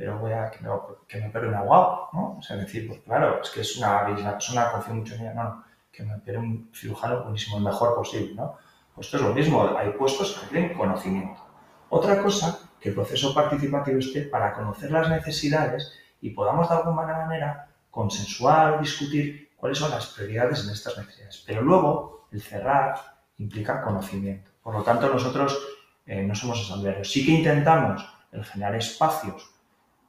pero 0.00 0.18
voy 0.18 0.32
a 0.32 0.50
que 0.50 0.60
que 1.06 1.20
me 1.20 1.28
opere 1.28 1.48
un 1.48 1.54
abogado, 1.54 2.08
¿no? 2.14 2.36
O 2.38 2.42
sea, 2.42 2.56
decir, 2.56 2.88
pues 2.88 3.00
claro, 3.00 3.42
es 3.42 3.50
que 3.50 3.60
es 3.60 3.76
una, 3.76 4.08
la 4.08 4.32
persona 4.32 4.72
confía 4.72 4.94
mucho 4.94 5.14
en 5.14 5.20
ella, 5.20 5.34
no, 5.34 5.44
no, 5.44 5.64
que 5.92 6.02
me 6.02 6.14
opere 6.14 6.38
un 6.38 6.70
cirujano 6.74 7.22
buenísimo, 7.24 7.58
el 7.58 7.64
mejor 7.64 7.94
posible, 7.94 8.34
¿no? 8.34 8.56
Pues 8.94 9.08
esto 9.08 9.18
es 9.18 9.24
lo 9.24 9.34
mismo, 9.34 9.76
hay 9.76 9.90
puestos 9.90 10.38
que 10.38 10.46
tienen 10.46 10.72
conocimiento. 10.72 11.42
Otra 11.90 12.22
cosa, 12.22 12.60
que 12.80 12.88
el 12.88 12.94
proceso 12.94 13.34
participativo 13.34 13.98
esté 13.98 14.22
para 14.22 14.54
conocer 14.54 14.90
las 14.90 15.10
necesidades 15.10 15.92
y 16.22 16.30
podamos 16.30 16.70
de 16.70 16.76
alguna 16.76 17.02
manera 17.02 17.68
consensuar, 17.90 18.80
discutir 18.80 19.50
cuáles 19.54 19.76
son 19.76 19.90
las 19.90 20.06
prioridades 20.06 20.64
en 20.64 20.70
estas 20.70 20.96
necesidades. 20.96 21.44
Pero 21.46 21.60
luego, 21.60 22.26
el 22.32 22.40
cerrar 22.40 22.94
implica 23.36 23.82
conocimiento. 23.82 24.50
Por 24.62 24.76
lo 24.76 24.82
tanto, 24.82 25.12
nosotros 25.12 25.58
eh, 26.06 26.22
no 26.22 26.34
somos 26.34 26.58
asamblearios. 26.58 27.12
Sí 27.12 27.26
que 27.26 27.32
intentamos 27.32 28.02
el 28.32 28.42
generar 28.46 28.76
espacios 28.76 29.59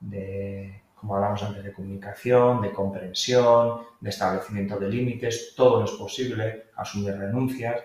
de, 0.01 0.83
como 0.95 1.15
hablamos 1.15 1.41
antes, 1.43 1.63
de 1.63 1.71
comunicación, 1.71 2.61
de 2.61 2.73
comprensión, 2.73 3.81
de 3.99 4.09
establecimiento 4.09 4.77
de 4.77 4.89
límites. 4.89 5.53
Todo 5.55 5.85
es 5.85 5.91
posible, 5.91 6.71
asumir 6.75 7.17
renuncias, 7.17 7.81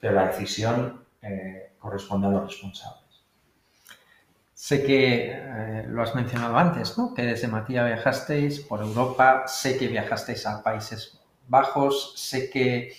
pero 0.00 0.14
la 0.14 0.28
decisión 0.28 1.04
eh, 1.20 1.74
corresponde 1.78 2.28
a 2.28 2.30
los 2.30 2.44
responsables. 2.44 3.02
Sé 4.54 4.82
que 4.82 5.32
eh, 5.32 5.84
lo 5.88 6.02
has 6.02 6.14
mencionado 6.14 6.56
antes, 6.56 6.96
¿no? 6.96 7.12
que 7.12 7.22
desde 7.22 7.46
Matía 7.46 7.84
viajasteis 7.84 8.60
por 8.60 8.80
Europa, 8.80 9.46
sé 9.46 9.76
que 9.76 9.86
viajasteis 9.86 10.46
a 10.46 10.62
Países 10.62 11.20
Bajos, 11.46 12.14
sé 12.16 12.48
que 12.48 12.92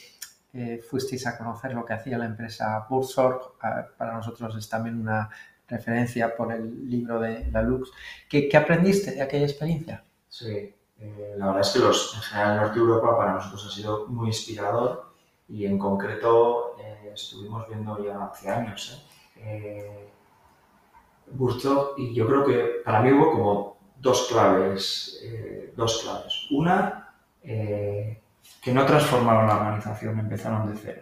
eh, 0.53 0.81
fuisteis 0.87 1.25
a 1.25 1.37
conocer 1.37 1.73
lo 1.73 1.83
que 1.83 1.93
hacía 1.93 2.17
la 2.17 2.25
empresa 2.25 2.85
Bursor, 2.89 3.57
para 3.59 4.13
nosotros 4.13 4.55
es 4.55 4.69
también 4.69 5.01
una 5.01 5.29
referencia 5.67 6.35
por 6.35 6.51
el 6.51 6.89
libro 6.89 7.19
de 7.19 7.49
la 7.51 7.61
Lux. 7.61 7.91
¿Qué, 8.29 8.49
aprendiste 8.55 9.11
de 9.11 9.21
aquella 9.21 9.45
experiencia? 9.45 10.03
Sí, 10.29 10.73
eh, 10.99 11.35
la 11.37 11.47
verdad 11.47 11.61
es 11.61 11.69
que 11.69 11.79
los, 11.79 12.15
en 12.15 12.21
general 12.21 12.53
el 12.53 12.61
norte 12.61 12.75
de 12.75 12.85
Europa 12.85 13.17
para 13.17 13.33
nosotros 13.33 13.67
ha 13.67 13.75
sido 13.75 14.07
muy 14.07 14.27
inspirador 14.27 15.11
y 15.49 15.65
en 15.65 15.77
concreto 15.77 16.75
estuvimos 17.13 17.67
viendo 17.67 18.03
ya 18.03 18.25
hace 18.25 18.49
años 18.49 19.03
gustó 21.31 21.93
y 21.97 22.13
yo 22.13 22.27
creo 22.27 22.45
que 22.45 22.81
para 22.83 23.01
mí 23.01 23.11
hubo 23.11 23.31
como 23.31 23.77
dos 23.97 24.27
claves, 24.29 25.19
eh, 25.23 25.73
dos 25.75 26.01
claves. 26.03 26.47
Una, 26.51 27.13
eh, 27.43 28.21
que 28.61 28.71
no 28.71 28.85
transformaron 28.85 29.47
la 29.47 29.57
organización, 29.57 30.19
empezaron 30.19 30.71
de 30.71 30.79
cero. 30.79 31.01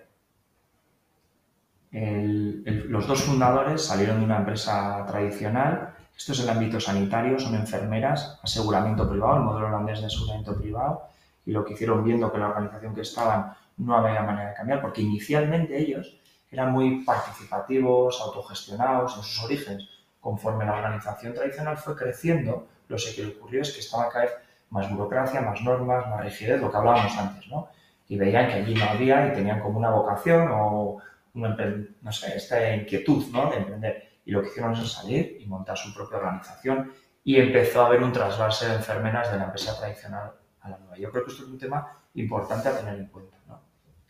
Los 1.96 3.08
dos 3.08 3.24
fundadores 3.24 3.86
salieron 3.86 4.20
de 4.20 4.26
una 4.26 4.38
empresa 4.38 5.06
tradicional, 5.08 5.94
esto 6.18 6.34
es 6.34 6.40
el 6.42 6.50
ámbito 6.50 6.80
sanitario, 6.80 7.40
son 7.40 7.56
enfermeras, 7.56 8.40
aseguramiento 8.44 9.10
privado, 9.10 9.38
el 9.38 9.44
modelo 9.44 9.68
holandés 9.68 10.02
de 10.02 10.08
aseguramiento 10.08 10.58
privado, 10.58 11.04
y 11.46 11.52
lo 11.52 11.64
que 11.64 11.74
hicieron 11.74 12.04
viendo 12.04 12.32
que 12.32 12.38
la 12.38 12.50
organización 12.50 12.94
que 12.94 13.02
estaban 13.02 13.54
no 13.78 13.96
había 13.96 14.24
manera 14.24 14.50
de 14.50 14.56
cambiar, 14.56 14.82
porque 14.82 15.02
inicialmente 15.02 15.78
ellos 15.78 16.18
eran 16.52 16.72
muy 16.72 17.04
participativos, 17.04 18.22
autogestionados 18.22 19.16
en 19.18 19.24
sus 19.24 19.44
orígenes, 19.44 19.90
conforme 20.20 20.66
la 20.66 20.76
organización 20.76 21.34
tradicional 21.34 21.78
fue 21.78 21.96
creciendo, 21.96 22.68
lo 22.88 22.98
que 22.98 23.26
ocurrió 23.38 23.62
es 23.62 23.72
que 23.72 23.80
estaba 23.80 24.10
cada 24.10 24.26
vez 24.26 24.34
más 24.70 24.90
burocracia, 24.90 25.42
más 25.42 25.62
normas, 25.62 26.08
más 26.10 26.22
rigidez, 26.22 26.62
lo 26.62 26.72
que 26.72 26.78
hablábamos 26.78 27.16
antes, 27.18 27.48
¿no? 27.48 27.68
Y 28.08 28.18
veían 28.18 28.48
que 28.48 28.54
allí 28.54 28.76
no 28.76 28.86
había 28.86 29.28
y 29.28 29.34
tenían 29.34 29.60
como 29.60 29.80
una 29.80 29.90
vocación 29.90 30.50
o 30.52 30.98
una, 31.36 31.56
no 32.02 32.12
sé, 32.12 32.36
esta 32.36 32.76
inquietud, 32.76 33.26
¿no? 33.32 33.50
De 33.52 33.58
emprender. 33.58 34.20
Y 34.26 34.32
lo 34.32 34.42
que 34.42 34.50
hicieron 34.50 34.74
es 34.74 34.92
salir 34.92 35.38
y 35.40 35.46
montar 35.46 35.78
su 35.78 35.94
propia 35.94 36.18
organización 36.18 36.92
y 37.24 37.38
empezó 37.38 37.82
a 37.82 37.88
haber 37.88 38.04
un 38.04 38.12
trasvase 38.12 38.68
de 38.68 38.76
enfermeras 38.76 39.32
de 39.32 39.38
la 39.38 39.46
empresa 39.46 39.78
tradicional 39.78 40.32
a 40.62 40.70
la 40.70 40.78
nueva. 40.78 40.98
Yo 40.98 41.12
creo 41.12 41.26
que 41.26 41.32
esto 41.32 41.44
es 41.44 41.50
un 41.50 41.60
tema 41.60 41.88
importante 42.16 42.70
a 42.70 42.78
tener 42.78 42.96
en 42.96 43.08
cuenta, 43.08 43.38
¿no? 43.48 43.62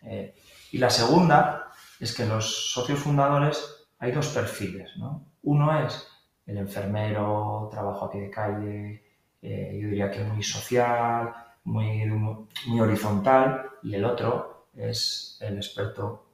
Eh, 0.03 0.35
y 0.71 0.77
la 0.77 0.89
segunda 0.89 1.71
es 1.99 2.13
que 2.15 2.23
en 2.23 2.29
los 2.29 2.73
socios 2.73 2.99
fundadores 2.99 3.87
hay 3.99 4.11
dos 4.11 4.27
perfiles, 4.27 4.95
¿no? 4.97 5.25
Uno 5.43 5.85
es 5.85 6.07
el 6.45 6.57
enfermero, 6.57 7.69
trabajo 7.71 8.05
a 8.05 8.11
pie 8.11 8.21
de 8.21 8.29
calle, 8.29 9.03
eh, 9.41 9.79
yo 9.81 9.89
diría 9.89 10.11
que 10.11 10.23
muy 10.23 10.43
social, 10.43 11.33
muy, 11.63 12.05
muy 12.05 12.79
horizontal, 12.79 13.69
y 13.81 13.95
el 13.95 14.05
otro 14.05 14.67
es 14.75 15.37
el 15.41 15.57
experto 15.57 16.24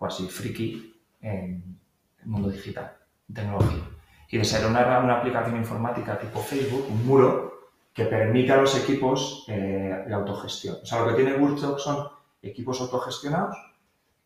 casi 0.00 0.26
friki 0.28 0.96
en 1.20 1.78
el 2.20 2.26
mundo 2.26 2.48
digital, 2.48 2.96
tecnología. 3.32 3.84
Y 4.30 4.38
desarrollar 4.38 5.04
una, 5.04 5.18
aplicación 5.18 5.56
informática 5.56 6.18
tipo 6.18 6.40
Facebook, 6.40 6.86
un 6.88 7.06
muro, 7.06 7.50
que 7.92 8.04
permite 8.04 8.52
a 8.52 8.56
los 8.58 8.76
equipos 8.78 9.44
eh, 9.48 10.04
la 10.06 10.16
autogestión. 10.16 10.76
O 10.82 10.86
sea, 10.86 11.00
lo 11.00 11.08
que 11.08 11.22
tiene 11.22 11.36
Workshop 11.36 11.78
son 11.78 12.08
equipos 12.40 12.80
autogestionados 12.80 13.56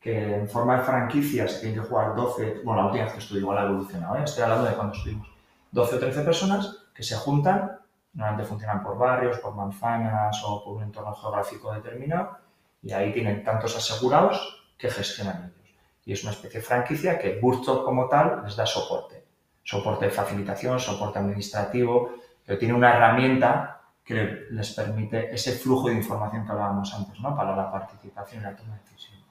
que 0.05 0.37
en 0.37 0.47
forma 0.47 0.77
de 0.77 0.83
franquicia 0.83 1.49
se 1.49 1.61
tienen 1.61 1.81
que 1.81 1.89
jugar 1.89 2.15
12, 2.15 2.61
bueno, 2.63 2.83
la 2.83 2.87
última 2.89 3.05
vez 3.05 3.15
que 3.15 3.21
estuve 3.21 3.39
igual 3.39 3.57
ha 3.57 3.63
evolucionado, 3.63 4.17
¿eh? 4.17 4.25
estoy 4.25 4.43
hablando 4.43 4.67
de 4.67 4.75
cuando 4.75 4.93
estuvimos, 4.93 5.27
12 5.73 5.97
o 5.97 5.99
13 5.99 6.21
personas 6.21 6.77
que 6.95 7.03
se 7.03 7.17
juntan, 7.17 7.79
normalmente 8.13 8.47
funcionan 8.47 8.83
por 8.83 8.99
barrios, 8.99 9.39
por 9.39 9.55
manzanas 9.55 10.43
o 10.45 10.63
por 10.63 10.77
un 10.77 10.83
entorno 10.83 11.15
geográfico 11.15 11.73
determinado, 11.73 12.37
y 12.83 12.93
ahí 12.93 13.15
tienen 13.15 13.43
tantos 13.43 13.75
asegurados 13.79 14.67
que 14.77 14.91
gestionan 14.91 15.45
ellos. 15.45 15.64
Y 16.05 16.13
es 16.13 16.23
una 16.23 16.33
especie 16.33 16.61
de 16.61 16.67
franquicia 16.67 17.19
que 17.19 17.39
Burstop 17.41 17.85
como 17.85 18.09
tal 18.09 18.43
les 18.45 18.57
da 18.57 18.67
soporte. 18.67 19.25
Soporte 19.63 20.07
de 20.07 20.11
facilitación, 20.11 20.79
soporte 20.79 21.19
administrativo, 21.19 22.15
pero 22.45 22.59
tiene 22.59 22.75
una 22.75 22.95
herramienta 22.95 23.81
que 24.05 24.47
les 24.51 24.71
permite 24.73 25.35
ese 25.35 25.53
flujo 25.53 25.89
de 25.89 25.95
información 25.95 26.45
que 26.45 26.53
hablábamos 26.53 26.93
antes, 26.93 27.19
¿no? 27.21 27.35
Para 27.35 27.57
la 27.57 27.73
participación 27.73 28.43
y 28.43 28.45
la 28.45 28.55
toma 28.55 28.75
de 28.75 28.83
decisiones. 28.83 29.25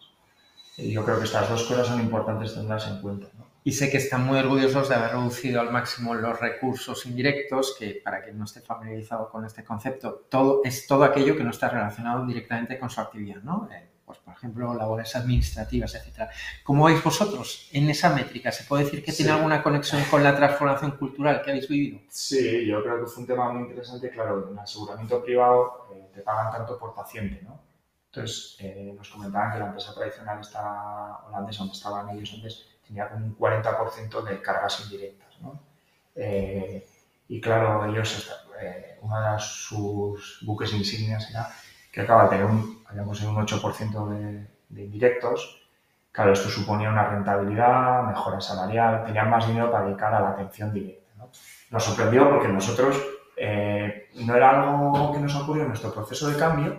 Y 0.78 0.92
yo 0.92 1.06
creo 1.06 1.20
que 1.20 1.26
estas 1.26 1.48
dos 1.48 1.64
cosas 1.64 1.86
son 1.86 2.00
importantes 2.00 2.56
tenerlas 2.56 2.88
en 2.88 3.00
cuenta, 3.00 3.28
¿no? 3.38 3.44
Y 3.66 3.72
sé 3.72 3.90
que 3.90 3.98
están 3.98 4.26
muy 4.26 4.38
orgullosos 4.40 4.90
de 4.90 4.96
haber 4.96 5.12
reducido 5.12 5.62
al 5.62 5.72
máximo 5.72 6.16
los 6.16 6.38
recursos 6.38 7.06
indirectos, 7.06 7.78
que 7.80 8.02
para 8.04 8.22
quien 8.22 8.38
no 8.38 8.44
esté 8.44 8.60
familiarizado 8.60 9.30
con 9.30 9.46
este 9.46 9.64
concepto, 9.64 10.26
todo, 10.30 10.62
es 10.66 10.86
todo 10.86 11.06
aquello 11.06 11.38
que 11.38 11.46
no 11.46 11.52
está 11.52 11.70
relacionado 11.70 12.26
directamente 12.26 12.78
con 12.78 12.90
su 12.90 13.00
actividad, 13.00 13.42
¿no? 13.42 13.70
Eh, 13.72 13.90
pues, 14.14 14.26
por 14.26 14.34
ejemplo, 14.36 14.74
labores 14.74 15.16
administrativas, 15.16 15.96
etcétera. 15.96 16.30
¿Cómo 16.64 16.86
veis 16.86 17.04
vosotros 17.04 17.70
en 17.72 17.90
esa 17.90 18.14
métrica? 18.14 18.52
¿Se 18.52 18.64
puede 18.64 18.86
decir 18.86 19.04
que 19.04 19.12
tiene 19.12 19.32
alguna 19.32 19.64
conexión 19.64 20.04
con 20.12 20.24
la 20.24 20.36
transformación 20.36 20.92
cultural 20.92 21.42
que 21.42 21.52
habéis 21.52 21.68
vivido? 21.68 22.00
Sí, 22.10 22.66
yo 22.66 22.84
creo 22.84 23.00
que 23.00 23.08
fue 23.08 23.22
un 23.22 23.28
tema 23.28 23.52
muy 23.52 23.64
interesante. 23.64 24.10
Claro, 24.10 24.48
en 24.48 24.54
el 24.54 24.60
aseguramiento 24.60 25.24
privado 25.24 25.88
eh, 25.94 26.10
te 26.14 26.22
pagan 26.22 26.52
tanto 26.52 26.78
por 26.78 26.94
paciente, 26.94 27.42
¿no? 27.44 27.60
Entonces, 28.14 28.58
eh, 28.60 28.94
nos 28.96 29.10
comentaban 29.10 29.54
que 29.54 29.60
la 29.60 29.66
empresa 29.66 29.92
tradicional 29.96 30.40
esta 30.40 31.18
holandesa, 31.28 31.60
donde 31.60 31.74
estaban 31.74 32.10
ellos 32.10 32.32
antes, 32.36 32.68
tenía 32.86 33.10
como 33.10 33.26
un 33.26 33.36
40% 33.36 34.24
de 34.24 34.40
cargas 34.40 34.82
indirectas. 34.82 35.42
¿no? 35.42 35.60
Eh, 36.16 36.88
y 37.28 37.42
claro, 37.42 37.84
ellos, 37.86 38.30
eh, 38.62 39.00
uno 39.02 39.20
de 39.20 39.40
sus 39.40 40.40
buques 40.46 40.74
insignias 40.74 41.28
era 41.32 41.50
que 41.94 42.02
acaba 42.02 42.24
de 42.24 42.30
tener 42.30 42.46
un, 42.46 42.84
habíamos 42.88 43.22
un 43.22 43.36
8% 43.36 44.10
de, 44.10 44.48
de, 44.70 44.84
indirectos. 44.84 45.62
Claro, 46.12 46.34
esto 46.34 46.50
suponía 46.50 46.90
una 46.90 47.08
rentabilidad, 47.08 48.04
mejora 48.04 48.42
salarial, 48.42 49.06
tenían 49.06 49.30
más 49.30 49.48
dinero 49.48 49.72
para 49.72 49.86
dedicar 49.86 50.14
a 50.14 50.20
la 50.20 50.30
atención 50.30 50.74
directa. 50.74 51.12
¿no? 51.18 51.30
Nos 51.70 51.84
sorprendió 51.84 52.30
porque 52.30 52.48
nosotros 52.48 53.00
eh, 53.38 54.10
no 54.16 54.36
era 54.36 54.62
algo 54.62 55.12
que 55.12 55.20
nos 55.20 55.36
ocurrió 55.36 55.64
en 55.64 55.70
nuestro 55.70 55.94
proceso 55.94 56.30
de 56.30 56.38
cambio, 56.38 56.78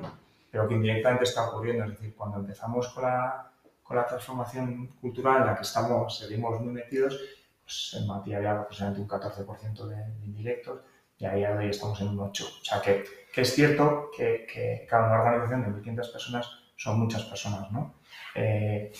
pero 0.50 0.66
que 0.66 0.74
indirectamente 0.74 1.24
está 1.24 1.48
ocurriendo. 1.48 1.84
Es 1.84 1.90
decir, 1.92 2.14
cuando 2.16 2.38
empezamos 2.38 2.88
con 2.88 3.04
la, 3.04 3.52
con 3.84 3.96
la 3.96 4.06
transformación 4.06 4.88
cultural 5.00 5.42
en 5.42 5.46
la 5.46 5.54
que 5.54 5.62
estamos, 5.62 6.18
seguimos 6.18 6.60
muy 6.60 6.72
metidos, 6.72 7.20
pues 7.62 7.96
en 8.00 8.08
Mati 8.08 8.34
había 8.34 8.52
aproximadamente 8.52 9.02
un 9.02 9.20
14% 9.20 9.86
de, 9.86 9.96
de, 9.96 10.24
indirectos 10.26 10.80
y 11.18 11.26
ahí 11.26 11.44
hoy 11.44 11.68
estamos 11.68 12.00
en 12.00 12.08
un 12.08 12.18
8%. 12.18 12.42
O 12.42 12.64
sea 12.64 12.80
que, 12.80 13.04
que 13.32 13.40
es 13.40 13.54
cierto 13.54 14.10
que, 14.16 14.46
que, 14.52 14.86
cada 14.88 15.06
una 15.06 15.22
organización 15.22 15.62
de 15.62 15.82
1.500 15.82 16.12
personas 16.12 16.50
son 16.76 16.98
muchas 16.98 17.24
personas, 17.24 17.70
¿no? 17.70 17.94
Eh, 18.34 18.92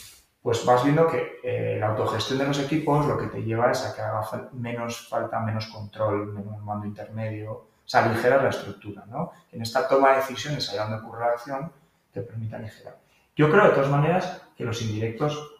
pues 0.43 0.65
vas 0.67 0.85
viendo 0.85 1.07
que 1.07 1.41
eh, 1.43 1.79
la 1.81 1.89
autogestión 1.89 2.39
de 2.39 2.47
los 2.47 2.59
equipos 2.59 3.07
lo 3.07 3.17
que 3.17 3.29
te 3.29 3.43
lleva 3.43 3.71
es 3.71 3.83
a 3.85 3.95
que 3.95 4.03
haga 4.03 4.23
fal 4.23 4.51
menos 4.53 5.09
falta, 5.09 5.41
menos 5.41 5.67
control, 5.69 6.35
menos 6.35 6.61
mando 6.63 6.87
intermedio, 6.87 7.53
o 7.53 7.69
sea, 7.89 8.05
aligerar 8.05 8.43
la 8.43 8.51
estructura, 8.51 9.05
¿no? 9.07 9.33
En 9.53 9.63
esta 9.63 9.89
toma 9.89 10.11
de 10.11 10.17
decisiones, 10.17 10.69
ahí 10.69 10.79
donde 10.79 10.99
ocurre 10.99 11.21
la 11.21 11.33
acción, 11.33 11.73
te 12.13 12.21
permite 12.21 12.57
aligerar. 12.57 12.99
Yo 13.35 13.51
creo, 13.51 13.65
de 13.65 13.71
todas 13.71 13.91
maneras, 13.91 14.43
que 14.57 14.65
los 14.65 14.81
indirectos 14.83 15.51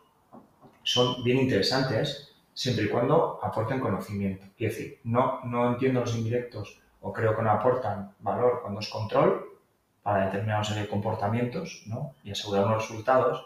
son 0.83 1.25
bien 1.25 1.39
interesantes 1.39 2.34
siempre 2.55 2.85
y 2.85 2.89
cuando 2.89 3.41
aporten 3.43 3.81
conocimiento. 3.81 4.47
Es 4.59 4.77
decir, 4.77 5.01
no, 5.05 5.41
no 5.45 5.73
entiendo 5.73 6.01
los 6.01 6.17
indirectos 6.17 6.81
o 7.01 7.13
creo 7.13 7.37
que 7.37 7.43
no 7.43 7.51
aportan 7.51 8.15
valor 8.21 8.61
cuando 8.63 8.81
es 8.81 8.89
control 8.89 9.45
para 10.03 10.27
determinar 10.27 10.59
una 10.59 10.65
serie 10.65 10.83
de 10.83 10.89
comportamientos 10.89 11.83
¿no? 11.87 12.15
y 12.23 12.31
asegurar 12.31 12.67
unos 12.67 12.83
resultados, 12.83 13.45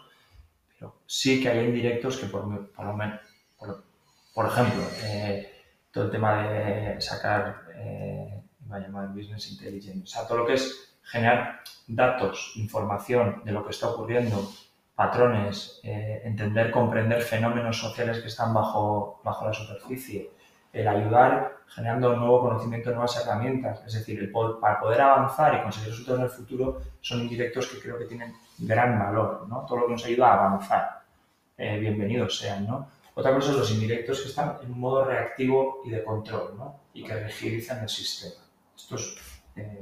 pero 0.77 0.95
sí 1.05 1.41
que 1.41 1.49
hay 1.49 1.65
indirectos 1.65 2.17
que 2.17 2.27
por, 2.27 2.71
por 4.33 4.45
ejemplo, 4.45 4.81
eh, 5.03 5.51
todo 5.91 6.05
el 6.05 6.11
tema 6.11 6.43
de 6.43 7.01
sacar, 7.01 7.63
eh, 7.75 8.41
va 8.71 8.77
a 8.77 8.79
llamar 8.79 9.09
business 9.09 9.51
intelligence, 9.51 10.03
o 10.03 10.07
sea, 10.07 10.27
todo 10.27 10.39
lo 10.39 10.45
que 10.45 10.53
es 10.53 10.97
generar 11.03 11.61
datos, 11.87 12.53
información 12.55 13.41
de 13.43 13.51
lo 13.51 13.65
que 13.65 13.71
está 13.71 13.89
ocurriendo, 13.89 14.49
patrones, 14.99 15.79
eh, 15.83 16.23
entender, 16.25 16.71
comprender 16.71 17.21
fenómenos 17.21 17.79
sociales 17.79 18.19
que 18.19 18.27
están 18.27 18.53
bajo, 18.53 19.21
bajo 19.23 19.45
la 19.45 19.53
superficie, 19.53 20.29
el 20.73 20.89
ayudar 20.89 21.59
generando 21.67 22.17
nuevo 22.17 22.41
conocimiento, 22.41 22.89
nuevas 22.91 23.15
herramientas, 23.15 23.81
es 23.87 23.93
decir, 23.93 24.19
el 24.19 24.29
poder, 24.29 24.59
para 24.59 24.77
poder 24.77 24.99
avanzar 24.99 25.55
y 25.55 25.61
conseguir 25.61 25.91
resultados 25.91 26.19
en 26.19 26.25
el 26.25 26.31
futuro 26.31 26.81
son 26.99 27.21
indirectos 27.21 27.67
que 27.67 27.79
creo 27.79 27.97
que 27.97 28.07
tienen 28.07 28.33
gran 28.57 28.99
valor, 28.99 29.47
¿no? 29.47 29.65
Todo 29.65 29.77
lo 29.77 29.85
que 29.85 29.93
nos 29.93 30.03
ayuda 30.03 30.33
a 30.33 30.47
avanzar, 30.47 31.01
eh, 31.57 31.79
bienvenidos 31.79 32.37
sean, 32.37 32.67
¿no? 32.67 32.89
Otra 33.15 33.33
cosa 33.33 33.51
son 33.51 33.59
los 33.59 33.71
indirectos 33.71 34.19
que 34.19 34.27
están 34.27 34.57
en 34.61 34.69
un 34.69 34.81
modo 34.81 35.05
reactivo 35.05 35.81
y 35.85 35.91
de 35.91 36.03
control, 36.03 36.57
¿no? 36.57 36.81
Y 36.93 37.05
que 37.05 37.15
rigidizan 37.23 37.83
el 37.83 37.89
sistema. 37.89 38.43
Estos 38.75 39.17
eh, 39.55 39.79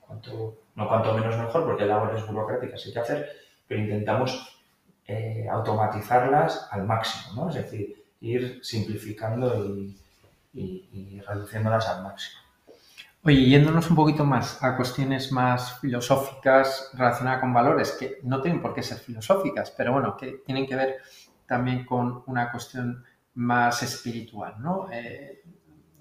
cuanto, 0.00 0.56
no 0.74 0.88
cuanto 0.88 1.14
menos 1.14 1.38
mejor, 1.38 1.64
porque 1.64 1.84
hay 1.84 1.88
labores 1.88 2.26
burocráticas 2.26 2.84
hay 2.84 2.92
que 2.92 2.98
hacer, 2.98 3.40
pero 3.70 3.82
intentamos 3.82 4.60
eh, 5.06 5.46
automatizarlas 5.48 6.66
al 6.72 6.84
máximo, 6.88 7.34
¿no? 7.36 7.50
Es 7.50 7.54
decir, 7.54 8.04
ir 8.20 8.58
simplificando 8.64 9.64
y, 9.64 9.96
y, 10.52 10.88
y, 10.92 11.20
reduciéndolas 11.20 11.88
al 11.88 12.02
máximo. 12.02 12.40
Oye, 13.22 13.44
yéndonos 13.44 13.88
un 13.88 13.94
poquito 13.94 14.24
más 14.24 14.60
a 14.60 14.76
cuestiones 14.76 15.30
más 15.30 15.78
filosóficas 15.78 16.90
relacionadas 16.94 17.42
con 17.42 17.54
valores, 17.54 17.92
que 17.92 18.18
no 18.24 18.42
tienen 18.42 18.60
por 18.60 18.74
qué 18.74 18.82
ser 18.82 18.98
filosóficas, 18.98 19.70
pero 19.70 19.92
bueno, 19.92 20.16
que 20.16 20.42
tienen 20.44 20.66
que 20.66 20.74
ver 20.74 20.96
también 21.46 21.84
con 21.84 22.24
una 22.26 22.50
cuestión 22.50 23.04
más 23.34 23.84
espiritual, 23.84 24.56
¿no? 24.58 24.88
Eh, 24.90 25.44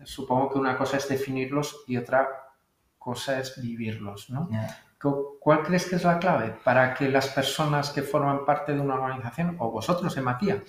supongo 0.05 0.49
que 0.49 0.57
una 0.57 0.75
cosa 0.75 0.97
es 0.97 1.07
definirlos 1.07 1.83
y 1.85 1.97
otra 1.97 2.27
cosa 2.97 3.39
es 3.39 3.61
vivirlos, 3.61 4.31
¿no? 4.31 4.49
Yeah. 4.49 4.88
¿Cuál 4.99 5.63
crees 5.63 5.87
que 5.87 5.95
es 5.95 6.03
la 6.03 6.19
clave 6.19 6.55
para 6.63 6.93
que 6.93 7.07
las 7.07 7.29
personas 7.29 7.91
que 7.91 8.01
forman 8.01 8.45
parte 8.45 8.73
de 8.73 8.81
una 8.81 8.95
organización, 8.95 9.55
o 9.59 9.71
vosotros 9.71 10.15
en 10.17 10.25
Matía, 10.25 10.61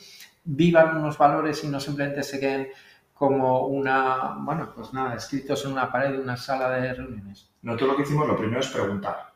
vivan 0.45 0.97
unos 0.97 1.19
valores 1.19 1.65
y 1.65 1.69
no 1.69 1.81
simplemente 1.81 2.23
se 2.23 2.39
queden 2.39 2.69
como 3.13 3.67
una, 3.67 4.37
bueno, 4.39 4.73
pues 4.75 4.95
nada, 4.95 5.15
escritos 5.15 5.65
en 5.65 5.73
una 5.73 5.91
pared 5.91 6.13
de 6.13 6.21
una 6.21 6.37
sala 6.37 6.71
de 6.71 6.95
reuniones? 6.95 7.51
Nosotros 7.63 7.91
lo 7.91 7.97
que 7.97 8.03
hicimos, 8.03 8.27
lo 8.27 8.37
primero 8.37 8.61
es 8.61 8.69
preguntar. 8.69 9.33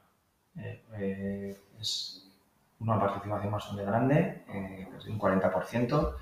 Eh, 0.56 0.82
eh, 0.94 1.60
es 1.80 2.30
una 2.78 2.98
participación 2.98 3.52
bastante 3.52 3.84
grande, 3.84 4.44
eh, 4.48 4.88
un 5.08 5.18
40%, 5.18 6.16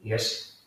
y 0.00 0.12
es, 0.12 0.66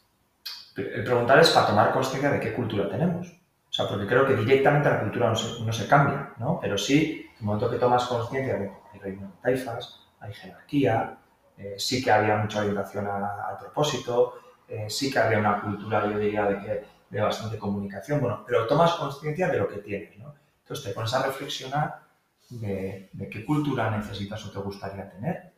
el 0.76 1.04
preguntar 1.04 1.40
es 1.40 1.50
para 1.50 1.68
tomar 1.68 1.92
conciencia 1.92 2.30
de 2.30 2.40
qué 2.40 2.54
cultura 2.54 2.90
tenemos. 2.90 3.41
O 3.72 3.74
sea, 3.74 3.88
porque 3.88 4.06
creo 4.06 4.28
que 4.28 4.36
directamente 4.36 4.90
la 4.90 5.00
cultura 5.00 5.30
no 5.30 5.36
se, 5.36 5.64
no 5.64 5.72
se 5.72 5.88
cambia, 5.88 6.34
¿no? 6.40 6.60
Pero 6.60 6.78
sí, 6.78 7.26
en 7.32 7.38
el 7.40 7.46
momento 7.46 7.70
que 7.70 7.78
tomas 7.78 8.04
conciencia 8.04 8.56
de 8.56 8.68
que 8.68 8.74
hay 8.92 9.00
reino 9.00 9.28
de 9.28 9.34
taifas, 9.42 10.02
hay 10.20 10.34
jerarquía, 10.34 11.18
eh, 11.58 11.76
sí 11.78 12.04
que 12.04 12.12
había 12.12 12.36
mucha 12.36 12.60
orientación 12.60 13.08
al 13.08 13.58
propósito, 13.58 14.34
eh, 14.68 14.90
sí 14.90 15.10
que 15.10 15.20
había 15.20 15.40
una 15.40 15.62
cultura, 15.62 16.06
yo 16.06 16.20
diría, 16.20 16.48
de, 16.48 16.86
de 17.10 17.22
bastante 17.22 17.58
comunicación, 17.58 18.20
bueno, 18.20 18.44
pero 18.46 18.68
tomas 18.68 18.92
conciencia 18.96 19.48
de 19.48 19.60
lo 19.60 19.70
que 19.70 19.78
tienes, 19.78 20.18
¿no? 20.18 20.36
Entonces 20.64 20.86
te 20.86 20.94
pones 20.94 21.14
a 21.14 21.24
reflexionar 21.24 22.02
de, 22.50 23.10
de 23.14 23.30
qué 23.30 23.46
cultura 23.46 23.90
necesitas 23.90 24.46
o 24.46 24.52
te 24.52 24.60
gustaría 24.60 25.10
tener. 25.10 25.54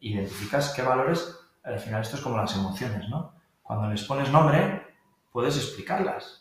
Identificas 0.00 0.70
qué 0.74 0.82
valores, 0.82 1.38
al 1.62 1.78
final 1.78 2.02
esto 2.02 2.16
es 2.16 2.22
como 2.22 2.36
las 2.36 2.56
emociones, 2.56 3.08
¿no? 3.08 3.32
Cuando 3.62 3.88
les 3.88 4.02
pones 4.02 4.28
nombre, 4.28 4.82
puedes 5.30 5.56
explicarlas 5.56 6.37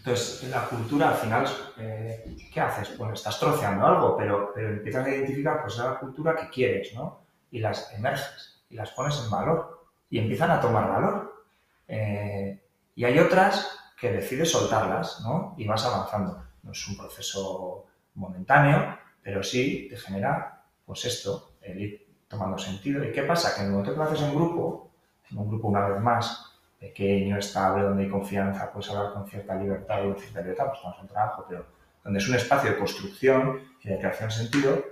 entonces, 0.00 0.48
la 0.48 0.64
cultura 0.64 1.10
al 1.10 1.16
final, 1.16 1.46
eh, 1.76 2.34
¿qué 2.50 2.58
haces? 2.58 2.88
Pues 2.96 3.12
estás 3.12 3.38
troceando 3.38 3.84
algo, 3.84 4.16
pero, 4.16 4.50
pero 4.54 4.70
empiezas 4.70 5.06
a 5.06 5.10
identificar 5.10 5.60
pues 5.60 5.76
la 5.76 5.98
cultura 5.98 6.34
que 6.34 6.48
quieres, 6.48 6.94
¿no? 6.94 7.20
Y 7.50 7.58
las 7.58 7.92
emerges 7.92 8.62
y 8.70 8.76
las 8.76 8.92
pones 8.92 9.20
en 9.22 9.30
valor 9.30 9.88
y 10.08 10.18
empiezan 10.18 10.52
a 10.52 10.60
tomar 10.60 10.88
valor. 10.88 11.44
Eh, 11.86 12.58
y 12.94 13.04
hay 13.04 13.18
otras 13.18 13.78
que 14.00 14.10
decides 14.10 14.50
soltarlas, 14.50 15.20
¿no? 15.20 15.54
Y 15.58 15.66
vas 15.66 15.84
avanzando. 15.84 16.44
No 16.62 16.72
es 16.72 16.88
un 16.88 16.96
proceso 16.96 17.84
momentáneo, 18.14 18.96
pero 19.22 19.42
sí 19.42 19.86
te 19.90 19.98
genera, 19.98 20.62
pues 20.86 21.04
esto, 21.04 21.52
el 21.60 21.78
ir 21.78 22.06
tomando 22.26 22.56
sentido. 22.56 23.04
¿Y 23.04 23.12
qué 23.12 23.24
pasa? 23.24 23.54
Que 23.54 23.60
en 23.60 23.66
el 23.66 23.72
momento 23.72 23.92
que 23.92 23.98
lo 23.98 24.04
haces 24.04 24.22
en 24.22 24.34
grupo, 24.34 24.92
en 25.30 25.36
un 25.36 25.48
grupo 25.48 25.68
una 25.68 25.86
vez 25.88 26.00
más, 26.00 26.49
pequeño, 26.80 27.36
estable, 27.36 27.84
donde 27.84 28.04
hay 28.04 28.08
confianza, 28.08 28.72
puedes 28.72 28.90
hablar 28.90 29.12
con 29.12 29.28
cierta 29.28 29.54
libertad 29.54 30.02
con 30.02 30.16
cierta 30.16 30.40
libertad, 30.40 30.66
pues 30.68 30.78
estamos 30.78 30.98
en 31.00 31.08
trabajo, 31.08 31.44
pero 31.46 31.66
donde 32.02 32.18
es 32.18 32.28
un 32.28 32.34
espacio 32.34 32.70
de 32.70 32.78
construcción 32.78 33.60
y 33.82 33.90
de 33.90 33.98
creación 33.98 34.30
de 34.30 34.34
sentido, 34.34 34.84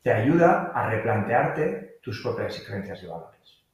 te 0.00 0.12
ayuda 0.12 0.70
a 0.72 0.88
replantearte 0.88 1.98
tus 2.00 2.22
propias 2.22 2.62
creencias 2.64 3.02
y 3.02 3.06
valores. 3.06 3.64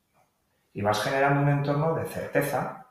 Y 0.72 0.80
vas 0.80 1.02
generando 1.02 1.42
un 1.42 1.50
entorno 1.50 1.94
de 1.94 2.06
certeza 2.06 2.86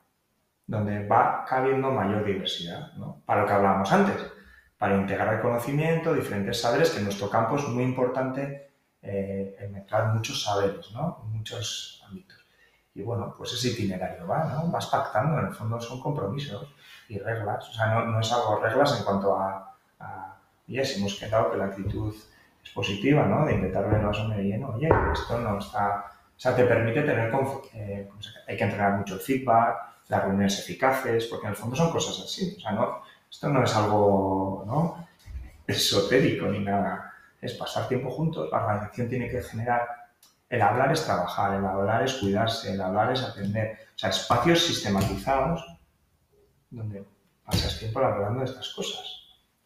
donde 0.68 1.06
va 1.08 1.44
cabiendo 1.46 1.92
mayor 1.92 2.24
diversidad. 2.24 2.92
Para 3.26 3.42
lo 3.42 3.48
que 3.48 3.54
hablábamos 3.54 3.92
antes, 3.92 4.32
para 4.78 4.96
integrar 4.96 5.34
el 5.34 5.42
conocimiento, 5.42 6.14
diferentes 6.14 6.62
saberes, 6.62 6.92
que 6.92 7.00
en 7.00 7.06
nuestro 7.06 7.30
campo 7.30 7.58
es 7.58 7.68
muy 7.68 7.84
importante 7.84 8.72
eh, 9.02 9.70
mezclar 9.72 10.14
muchos 10.14 10.44
saberes, 10.44 10.92
¿no? 10.92 11.24
muchos 11.26 12.04
ámbitos. 12.08 12.43
Y 12.96 13.02
bueno, 13.02 13.34
pues 13.38 13.54
ese 13.54 13.70
itinerario 13.70 14.28
va, 14.28 14.46
¿no? 14.46 14.68
Vas 14.68 14.88
pactando, 14.88 15.40
en 15.40 15.48
el 15.48 15.54
fondo 15.54 15.82
son 15.82 16.00
compromisos 16.00 16.68
y 17.10 17.18
reglas. 17.18 17.68
O 17.70 17.74
sea, 17.74 17.88
no, 17.88 18.06
no 18.06 18.20
es 18.20 18.32
algo 18.32 18.60
reglas 18.60 18.98
en 18.98 19.04
cuanto 19.04 19.36
a, 19.36 19.76
a 20.00 20.36
oye, 20.68 20.86
si 20.86 21.00
hemos 21.00 21.16
quedado 21.20 21.52
que 21.52 21.58
la 21.58 21.66
actitud 21.66 22.14
es 22.64 22.70
positiva, 22.72 23.26
¿no? 23.26 23.46
De 23.46 23.56
intentar 23.56 23.90
ver 23.90 24.00
el 24.00 24.06
vaso 24.06 24.28
medio 24.28 24.44
lleno, 24.44 24.70
oye, 24.70 24.90
esto 25.12 25.40
no 25.40 25.58
está... 25.58 26.06
O 26.36 26.40
sea, 26.40 26.56
te 26.56 26.66
permite 26.66 27.02
tener... 27.02 27.34
Eh, 27.74 28.10
hay 28.48 28.58
que 28.58 28.64
entregar 28.64 28.94
mucho 28.98 29.16
el 29.16 29.22
feedback, 29.22 29.78
las 30.10 30.24
reuniones 30.24 30.60
eficaces, 30.60 31.26
porque 31.28 31.48
en 31.48 31.52
el 31.52 31.58
fondo 31.58 31.76
son 31.76 31.92
cosas 31.92 32.24
así. 32.26 32.56
O 32.58 32.60
sea, 32.60 32.72
no, 32.72 33.02
esto 33.30 33.50
no 33.50 33.64
es 33.64 33.76
algo, 33.76 34.64
¿no? 34.68 35.08
Esotérico 35.66 36.48
ni 36.48 36.60
nada. 36.60 37.14
Es 37.42 37.54
pasar 37.54 37.88
tiempo 37.88 38.10
juntos. 38.10 38.50
La 38.52 38.60
organización 38.60 39.10
tiene 39.10 39.30
que 39.30 39.42
generar 39.42 40.03
el 40.54 40.62
hablar 40.62 40.92
es 40.92 41.04
trabajar, 41.04 41.56
el 41.56 41.66
hablar 41.66 42.04
es 42.04 42.14
cuidarse, 42.14 42.74
el 42.74 42.80
hablar 42.80 43.12
es 43.12 43.24
aprender. 43.24 43.76
O 43.96 43.98
sea, 43.98 44.12
espacios 44.12 44.64
sistematizados 44.64 45.66
donde 46.70 47.08
pasas 47.44 47.80
tiempo 47.80 48.02
hablando 48.02 48.42
de 48.42 48.46
estas 48.46 48.72
cosas. 48.72 49.04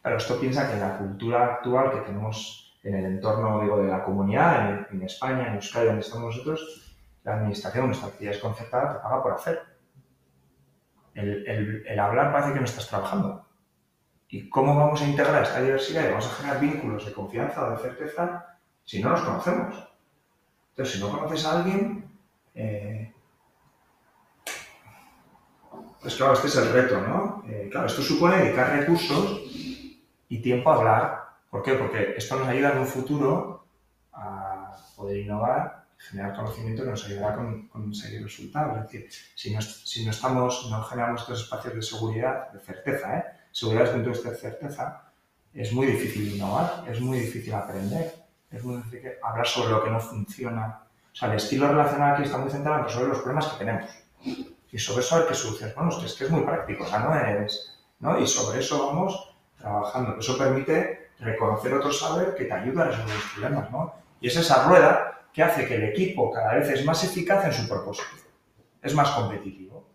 Pero 0.00 0.16
esto 0.16 0.40
piensa 0.40 0.72
que 0.72 0.80
la 0.80 0.96
cultura 0.96 1.44
actual 1.44 1.90
que 1.90 2.00
tenemos 2.06 2.80
en 2.82 2.94
el 2.94 3.04
entorno 3.04 3.60
digo, 3.60 3.82
de 3.82 3.88
la 3.88 4.02
comunidad, 4.02 4.90
en, 4.90 5.02
España, 5.02 5.48
en 5.48 5.56
Euskadi, 5.56 5.88
donde 5.88 6.00
estamos 6.00 6.34
nosotros, 6.34 6.96
la 7.22 7.34
administración, 7.34 7.88
nuestra 7.88 8.08
actividad 8.08 8.36
es 8.36 8.40
concertada, 8.40 8.94
te 8.94 9.02
paga 9.02 9.22
por 9.22 9.32
hacer. 9.34 9.60
El, 11.12 11.84
el 11.86 11.98
hablar 12.00 12.32
parece 12.32 12.54
que 12.54 12.60
no 12.60 12.64
estás 12.64 12.88
trabajando. 12.88 13.46
¿Y 14.26 14.48
cómo 14.48 14.74
vamos 14.74 15.02
a 15.02 15.06
integrar 15.06 15.42
esta 15.42 15.60
diversidad 15.60 16.04
y 16.06 16.08
vamos 16.08 16.28
a 16.28 16.34
generar 16.36 16.60
vínculos 16.60 17.04
de 17.04 17.12
confianza 17.12 17.66
o 17.66 17.72
de 17.72 17.76
certeza 17.76 18.58
si 18.84 19.02
no 19.02 19.10
nos 19.10 19.20
conocemos? 19.20 19.87
Entonces, 20.78 20.94
si 20.94 21.04
no 21.04 21.10
conoces 21.10 21.44
a 21.44 21.58
alguien, 21.58 22.04
eh, 22.54 23.12
pues 26.00 26.14
claro, 26.14 26.34
este 26.34 26.46
es 26.46 26.54
el 26.54 26.72
reto, 26.72 27.00
¿no? 27.00 27.42
Eh, 27.48 27.68
claro, 27.68 27.88
esto 27.88 28.00
supone 28.00 28.36
dedicar 28.36 28.78
recursos 28.78 29.42
y 30.28 30.40
tiempo 30.40 30.70
a 30.70 30.76
hablar. 30.76 31.24
¿Por 31.50 31.64
qué? 31.64 31.72
Porque 31.72 32.14
esto 32.16 32.36
nos 32.36 32.46
ayuda 32.46 32.74
en 32.74 32.78
un 32.78 32.86
futuro 32.86 33.66
a 34.12 34.76
poder 34.94 35.16
innovar, 35.16 35.88
generar 35.96 36.36
conocimiento 36.36 36.84
que 36.84 36.90
nos 36.90 37.04
ayudará 37.06 37.34
a 37.34 37.68
conseguir 37.72 38.22
resultados. 38.22 38.76
Es 38.76 38.82
decir, 38.84 39.08
si 39.34 39.52
no, 39.52 39.60
si 39.60 40.04
no 40.04 40.12
estamos, 40.12 40.68
no 40.70 40.80
generamos 40.84 41.22
estos 41.22 41.42
espacios 41.42 41.74
de 41.74 41.82
seguridad, 41.82 42.52
de 42.52 42.60
certeza, 42.60 43.18
¿eh? 43.18 43.24
Seguridad 43.50 43.92
desde 43.96 44.30
de 44.30 44.36
certeza, 44.36 45.10
es 45.52 45.72
muy 45.72 45.88
difícil 45.88 46.36
innovar, 46.36 46.84
es 46.88 47.00
muy 47.00 47.18
difícil 47.18 47.52
aprender 47.52 48.27
muy 48.64 48.76
difícil 48.76 49.10
hablar 49.22 49.46
sobre 49.46 49.70
lo 49.70 49.84
que 49.84 49.90
no 49.90 50.00
funciona. 50.00 50.82
O 51.12 51.16
sea, 51.16 51.30
el 51.30 51.36
estilo 51.36 51.68
relacional 51.68 52.14
aquí 52.14 52.24
está 52.24 52.38
muy 52.38 52.50
centrado 52.50 52.78
en 52.78 52.84
resolver 52.84 53.08
los 53.08 53.18
problemas 53.18 53.46
que 53.48 53.58
tenemos. 53.58 53.90
Y 54.70 54.78
sobre 54.78 55.00
eso 55.00 55.16
hay 55.16 55.26
que 55.26 55.34
solucionar. 55.34 55.74
Bueno, 55.74 56.04
es 56.04 56.14
que 56.14 56.24
es 56.24 56.30
muy 56.30 56.42
práctico, 56.42 56.84
o 56.84 56.86
sea, 56.86 56.98
no 57.00 57.14
es... 57.14 57.74
¿no? 58.00 58.18
Y 58.18 58.26
sobre 58.26 58.60
eso 58.60 58.86
vamos 58.86 59.34
trabajando. 59.58 60.18
Eso 60.18 60.38
permite 60.38 61.10
reconocer 61.18 61.74
otro 61.74 61.92
saber 61.92 62.34
que 62.34 62.44
te 62.44 62.52
ayuda 62.52 62.84
a 62.84 62.86
resolver 62.88 63.14
los 63.14 63.32
problemas, 63.32 63.70
¿no? 63.70 63.94
Y 64.20 64.28
es 64.28 64.36
esa 64.36 64.68
rueda 64.68 65.22
que 65.32 65.42
hace 65.42 65.66
que 65.66 65.74
el 65.74 65.84
equipo 65.84 66.30
cada 66.30 66.54
vez 66.54 66.68
es 66.70 66.84
más 66.84 67.02
eficaz 67.04 67.44
en 67.44 67.52
su 67.52 67.68
propósito. 67.68 68.22
Es 68.82 68.94
más 68.94 69.10
competitivo. 69.10 69.88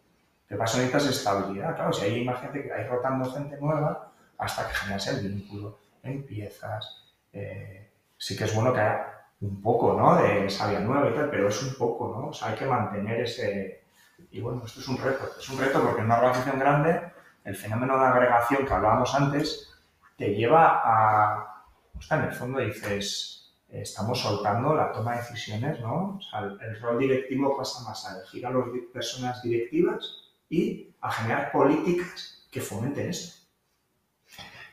Te 0.48 0.56
pasa 0.56 0.78
necesitas 0.78 1.08
estabilidad. 1.08 1.76
Claro, 1.76 1.94
si 1.94 2.06
hay, 2.06 2.22
imagínate 2.22 2.64
que 2.64 2.74
hay 2.74 2.86
rotando 2.86 3.32
gente 3.32 3.58
nueva 3.58 4.12
hasta 4.38 4.68
que 4.68 4.74
generas 4.76 5.08
el 5.08 5.28
vínculo, 5.28 5.80
empiezas, 6.04 7.06
eh, 7.32 7.93
sí 8.24 8.38
que 8.38 8.46
es 8.46 8.56
bueno 8.56 8.72
que 8.72 8.80
haya 8.80 9.26
un 9.42 9.62
poco, 9.62 9.94
¿no? 10.00 10.16
De 10.16 10.50
sabia 10.50 10.80
nueva 10.80 11.10
y 11.10 11.14
tal, 11.14 11.30
pero 11.30 11.50
es 11.50 11.62
un 11.62 11.76
poco, 11.76 12.16
¿no? 12.18 12.28
O 12.30 12.34
sea, 12.34 12.50
hay 12.50 12.56
que 12.56 12.66
mantener 12.66 13.20
ese... 13.20 13.84
Y 14.32 14.40
bueno, 14.40 14.64
esto 14.66 14.80
es 14.80 14.88
un 14.88 14.98
reto. 14.98 15.30
Es 15.38 15.50
un 15.50 15.60
reto 15.60 15.82
porque 15.84 16.00
en 16.00 16.06
una 16.06 16.20
organización 16.20 16.58
grande, 16.58 17.02
el 17.44 17.56
fenómeno 17.58 18.00
de 18.00 18.06
agregación 18.06 18.66
que 18.66 18.74
hablábamos 18.74 19.14
antes, 19.14 19.70
te 20.16 20.34
lleva 20.34 20.82
a... 20.86 21.66
O 21.98 22.02
sea, 22.02 22.20
en 22.20 22.24
el 22.24 22.34
fondo 22.34 22.60
dices, 22.60 23.54
estamos 23.68 24.22
soltando 24.22 24.74
la 24.74 24.94
toma 24.94 25.16
de 25.16 25.18
decisiones, 25.18 25.82
¿no? 25.82 26.18
O 26.18 26.22
sea, 26.22 26.40
el, 26.40 26.80
rol 26.80 27.00
directivo 27.00 27.58
pasa 27.58 27.84
más 27.84 28.06
a 28.06 28.20
elegir 28.20 28.46
a 28.46 28.52
las 28.52 28.68
personas 28.94 29.44
directivas 29.44 30.32
y 30.50 30.96
a 31.02 31.12
generar 31.12 31.52
políticas 31.52 32.48
que 32.50 32.62
fomenten 32.62 33.10
esto. 33.10 33.44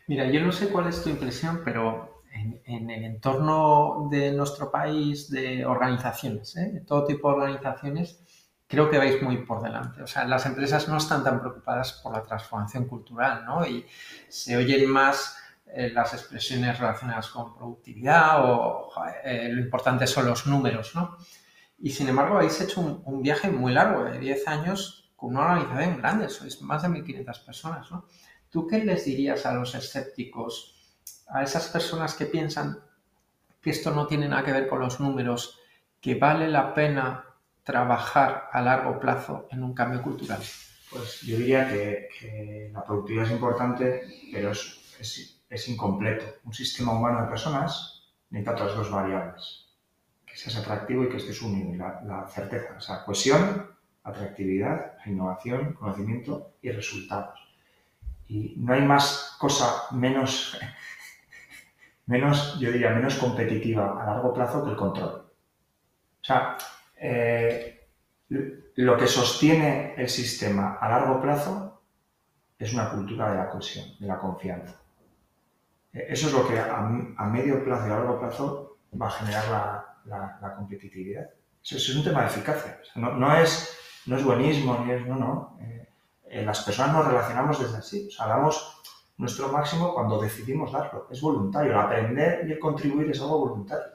Mira, 0.07 0.31
yo 0.31 0.41
no 0.41 0.53
sé 0.53 0.69
cuál 0.69 0.87
es 0.87 1.03
tu 1.03 1.09
impresión, 1.09 1.63
pero 1.65 2.19
en, 2.33 2.90
el 2.90 3.05
entorno 3.05 4.09
de 4.11 4.33
nuestro 4.33 4.71
país 4.71 5.31
de 5.31 5.64
organizaciones, 5.64 6.57
¿eh? 6.57 6.71
de 6.73 6.81
todo 6.81 7.05
tipo 7.05 7.29
de 7.29 7.35
organizaciones, 7.35 8.21
creo 8.66 8.88
que 8.88 8.99
vais 8.99 9.21
muy 9.23 9.38
por 9.38 9.62
delante. 9.62 10.03
O 10.03 10.07
sea, 10.07 10.25
las 10.25 10.47
empresas 10.47 10.88
no 10.88 10.97
están 10.97 11.25
tan 11.25 11.40
preocupadas 11.40 12.01
por 12.03 12.12
la 12.12 12.23
transformación 12.23 12.87
cultural, 12.87 13.45
¿no? 13.45 13.66
Y 13.66 13.85
se 14.29 14.57
oyen 14.57 14.88
más 14.88 15.37
eh, 15.66 15.90
las 15.90 16.14
expresiones 16.14 16.79
relacionadas 16.79 17.29
con 17.29 17.55
productividad 17.55 18.45
o 18.45 18.90
eh, 19.25 19.49
lo 19.51 19.61
importante 19.61 20.07
son 20.07 20.27
los 20.27 20.47
números, 20.47 20.95
¿no? 20.95 21.16
Y 21.79 21.90
sin 21.90 22.09
embargo, 22.09 22.37
habéis 22.37 22.61
hecho 22.61 22.81
un, 22.81 23.03
un, 23.05 23.23
viaje 23.23 23.51
muy 23.51 23.73
largo, 23.73 24.05
de 24.05 24.19
10 24.19 24.49
años, 24.49 25.12
con 25.16 25.31
una 25.31 25.53
organización 25.53 25.99
grande, 25.99 26.29
sois 26.29 26.61
más 26.62 26.83
de 26.83 26.88
1.500 26.88 27.45
personas, 27.45 27.90
¿no? 27.90 28.07
¿Tú 28.51 28.66
qué 28.66 28.85
les 28.85 29.05
dirías 29.05 29.47
a 29.47 29.55
los 29.55 29.75
escépticos? 29.75 30.80
A 31.33 31.43
esas 31.43 31.69
personas 31.69 32.14
que 32.14 32.27
piensan 32.27 32.79
que 33.61 33.71
esto 33.71 33.90
no 33.90 34.07
tiene 34.07 34.29
nada 34.29 34.45
que 34.45 34.53
ver 34.53 34.69
con 34.69 34.81
los 34.81 35.01
números, 35.01 35.59
que 36.01 36.14
vale 36.14 36.49
la 36.49 36.75
pena 36.75 37.25
trabajar 37.62 38.49
a 38.53 38.62
largo 38.62 38.99
plazo 38.99 39.49
en 39.51 39.62
un 39.62 39.75
cambio 39.75 40.03
cultural? 40.03 40.40
Pues 40.90 41.21
yo 41.23 41.37
diría 41.37 41.69
que, 41.69 42.71
la 42.73 42.85
productividad 42.85 43.27
es 43.27 43.31
importante, 43.33 44.03
pero 44.33 44.51
es, 44.51 45.69
incompleto. 45.69 46.25
Un 46.45 46.55
sistema 46.55 46.93
humano 46.93 47.23
de 47.23 47.29
personas 47.29 48.11
necesita 48.31 48.53
otras 48.53 48.77
dos 48.77 48.90
variables. 48.90 49.66
Que 50.27 50.37
seas 50.37 50.57
atractivo 50.57 51.05
y 51.05 51.09
que 51.09 51.19
estés 51.19 51.43
unido. 51.43 51.75
La, 51.77 52.01
la 52.03 52.27
certeza, 52.27 52.75
o 52.77 52.81
sea, 52.81 53.05
cohesión, 53.05 53.71
atractividad, 54.05 54.95
innovación, 55.07 55.75
conocimiento 55.75 56.55
y 56.62 56.71
resultados. 56.71 57.38
Y 58.27 58.55
no 58.57 58.75
hay 58.75 58.83
más 58.83 59.37
cosa 59.38 59.87
menos 59.93 60.57
menos, 62.11 62.59
yo 62.59 62.73
diría, 62.73 62.90
menos 62.90 63.14
competitiva 63.14 64.03
a 64.03 64.05
largo 64.05 64.35
plazo 64.35 64.64
que 64.64 64.70
el 64.70 64.77
control. 64.77 65.31
O 66.20 66.25
sea, 66.25 66.59
eh, 66.96 67.88
lo 68.29 68.96
que 68.96 69.07
sostiene 69.07 69.94
el 69.96 70.09
sistema 70.09 70.77
a 70.81 70.88
largo 70.88 71.20
plazo 71.20 71.83
es 72.59 72.75
una 72.75 72.90
cultura 72.90 73.31
de 73.31 73.37
la 73.37 73.49
cohesión, 73.49 73.87
de 74.01 74.07
la 74.09 74.18
confianza. 74.18 74.75
Eh, 75.92 76.07
eso 76.09 76.27
es 76.27 76.33
lo 76.33 76.46
que 76.49 76.59
a, 76.59 76.81
medio 77.27 77.64
plazo 77.64 77.87
y 77.87 77.90
a 77.90 77.94
largo 77.94 78.18
plazo 78.18 78.79
va 79.01 79.07
a 79.07 79.11
generar 79.12 79.85
la, 80.05 80.55
competitividad. 80.57 81.31
Eso, 81.62 81.77
es 81.77 81.94
un 81.94 82.03
tema 82.03 82.23
de 82.23 82.27
eficacia. 82.27 82.81
no, 82.96 83.37
es, 83.37 83.79
no 84.07 84.16
es 84.16 84.25
buenismo, 84.25 84.83
ni 84.85 84.92
es, 84.92 85.07
no, 85.07 85.14
no. 85.14 85.59
Eh, 85.61 86.42
las 86.44 86.61
personas 86.64 86.92
nos 86.92 87.07
relacionamos 87.07 87.61
desde 87.61 87.79
así. 87.79 88.09
O 88.09 88.11
sea, 88.11 88.27
damos 88.27 88.80
nuestro 89.20 89.52
máximo 89.52 89.92
cuando 89.92 90.18
decidimos 90.18 90.72
darlo. 90.72 91.06
Es 91.11 91.20
voluntario. 91.20 91.72
El 91.72 91.78
aprender 91.78 92.48
y 92.48 92.52
el 92.52 92.59
contribuir 92.59 93.11
es 93.11 93.20
algo 93.20 93.38
voluntario. 93.38 93.92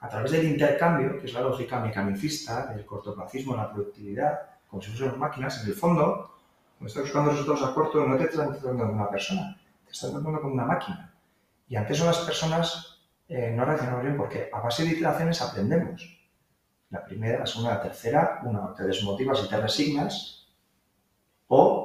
A 0.00 0.08
través 0.08 0.32
del 0.32 0.44
intercambio, 0.44 1.20
que 1.20 1.26
es 1.26 1.32
la 1.32 1.40
lógica 1.40 1.78
mecanicista 1.78 2.66
del 2.66 2.84
cortoplacismo 2.84 3.56
la 3.56 3.72
productividad, 3.72 4.40
como 4.68 4.82
si 4.82 4.90
fuésemos 4.90 5.16
máquinas, 5.18 5.62
en 5.62 5.68
el 5.70 5.74
fondo, 5.74 6.34
cuando 6.76 6.88
estás 6.88 7.04
buscando 7.04 7.30
resultados 7.30 7.62
a 7.62 7.74
corto, 7.74 8.04
no 8.04 8.16
te 8.16 8.24
estás 8.24 8.48
tratando 8.48 8.84
con 8.84 8.94
una 8.94 9.08
persona, 9.08 9.56
te 9.84 9.92
estás 9.92 10.10
tratando 10.10 10.40
con 10.40 10.52
una 10.52 10.64
máquina. 10.64 11.14
Y 11.68 11.76
antes 11.76 11.96
son 11.96 12.08
las 12.08 12.18
personas 12.18 12.98
eh, 13.28 13.52
no 13.54 13.64
reaccionamos 13.64 14.02
bien 14.02 14.16
porque 14.16 14.50
a 14.52 14.60
base 14.60 14.82
de 14.84 14.90
iteraciones 14.90 15.40
aprendemos. 15.40 16.20
La 16.90 17.04
primera, 17.04 17.38
la 17.38 17.46
segunda, 17.46 17.74
la 17.74 17.82
tercera, 17.82 18.40
una, 18.44 18.74
te 18.74 18.82
desmotivas 18.82 19.42
y 19.44 19.48
te 19.48 19.60
resignas, 19.60 20.48
o 21.48 21.83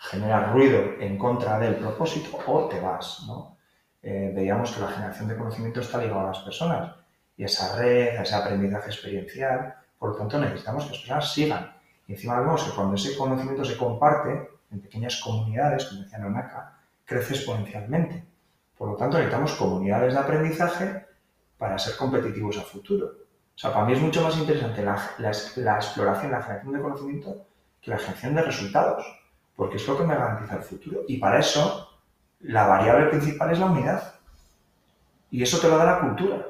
generar 0.00 0.52
ruido 0.54 0.80
en 0.98 1.18
contra 1.18 1.58
del 1.58 1.76
propósito 1.76 2.38
o 2.46 2.68
te 2.68 2.80
vas. 2.80 3.22
¿no? 3.26 3.58
Eh, 4.02 4.32
veíamos 4.34 4.72
que 4.72 4.80
la 4.80 4.88
generación 4.88 5.28
de 5.28 5.36
conocimiento 5.36 5.80
está 5.80 5.98
ligada 5.98 6.22
a 6.22 6.26
las 6.28 6.38
personas 6.38 6.96
y 7.36 7.44
esa 7.44 7.76
red, 7.76 8.18
ese 8.20 8.34
aprendizaje 8.34 8.90
experiencial, 8.90 9.74
por 9.98 10.10
lo 10.10 10.16
tanto 10.16 10.38
necesitamos 10.38 10.84
que 10.84 10.90
las 10.90 10.98
personas 11.00 11.32
sigan. 11.32 11.76
Y 12.06 12.12
encima 12.12 12.40
vemos 12.40 12.64
que 12.64 12.74
cuando 12.74 12.94
ese 12.94 13.16
conocimiento 13.16 13.64
se 13.64 13.76
comparte 13.76 14.48
en 14.70 14.80
pequeñas 14.80 15.20
comunidades, 15.20 15.84
como 15.84 16.02
decía 16.02 16.18
Nonaka, 16.18 16.78
crece 17.04 17.34
exponencialmente. 17.34 18.24
Por 18.76 18.88
lo 18.88 18.96
tanto 18.96 19.18
necesitamos 19.18 19.52
comunidades 19.52 20.14
de 20.14 20.20
aprendizaje 20.20 21.06
para 21.58 21.78
ser 21.78 21.96
competitivos 21.96 22.56
a 22.56 22.62
futuro. 22.62 23.06
O 23.06 23.58
sea, 23.58 23.72
para 23.74 23.84
mí 23.84 23.92
es 23.92 24.00
mucho 24.00 24.22
más 24.22 24.36
interesante 24.38 24.82
la, 24.82 24.98
la 25.18 25.76
exploración, 25.76 26.32
la 26.32 26.42
generación 26.42 26.72
de 26.72 26.80
conocimiento 26.80 27.46
que 27.82 27.90
la 27.90 27.98
generación 27.98 28.34
de 28.34 28.42
resultados, 28.42 29.19
porque 29.56 29.76
es 29.76 29.86
lo 29.86 29.96
que 29.96 30.04
me 30.04 30.14
garantiza 30.14 30.56
el 30.56 30.62
futuro. 30.62 31.02
Y 31.08 31.18
para 31.18 31.38
eso, 31.38 32.00
la 32.40 32.66
variable 32.66 33.06
principal 33.06 33.50
es 33.50 33.58
la 33.58 33.66
unidad. 33.66 34.14
Y 35.30 35.42
eso 35.42 35.58
te 35.58 35.68
lo 35.68 35.76
da 35.76 35.84
la 35.84 36.00
cultura. 36.00 36.46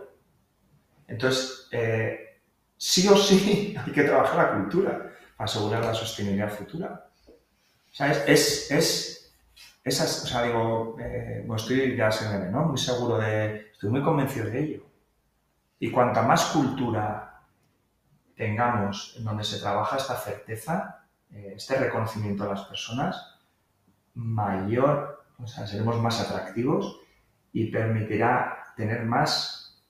Entonces, 1.09 1.69
eh, 1.73 2.41
sí 2.77 3.09
o 3.09 3.17
sí 3.17 3.77
hay 3.85 3.93
que 3.93 4.05
trabajar 4.05 4.37
la 4.37 4.53
cultura 4.61 5.13
para 5.37 5.51
asegurar 5.51 5.85
la 5.85 5.95
sostenibilidad 5.95 6.51
futura. 6.51 7.07
O 7.29 7.95
sea, 7.95 8.11
es, 8.13 8.71
es, 8.71 9.35
esas, 9.83 10.25
o 10.25 10.27
sea, 10.27 10.43
digo, 10.45 10.97
eh, 11.01 11.47
estoy 11.57 11.97
ya 11.97 12.11
se 12.11 12.51
¿no? 12.51 12.67
Muy 12.67 12.79
seguro 12.79 13.19
de, 13.19 13.71
estoy 13.73 13.91
muy 13.91 14.03
convencido 14.03 14.47
de 14.47 14.61
ello. 14.61 14.83
Y 15.79 15.91
cuanta 15.91 16.23
más 16.23 16.45
cultura 16.47 17.43
tengamos 18.37 19.17
en 19.19 19.25
donde 19.25 19.45
se 19.45 19.59
trabaja 19.59 19.97
esta 19.97 20.17
certeza, 20.17 21.00
eh, 21.33 21.55
este 21.57 21.77
reconocimiento 21.77 22.45
a 22.45 22.49
las 22.49 22.63
personas, 22.65 23.39
mayor, 24.15 25.25
o 25.39 25.47
sea, 25.47 25.67
seremos 25.67 26.01
más 26.01 26.21
atractivos 26.21 27.01
y 27.53 27.71
permitirá 27.71 28.75
tener 28.77 29.05
más 29.05 29.83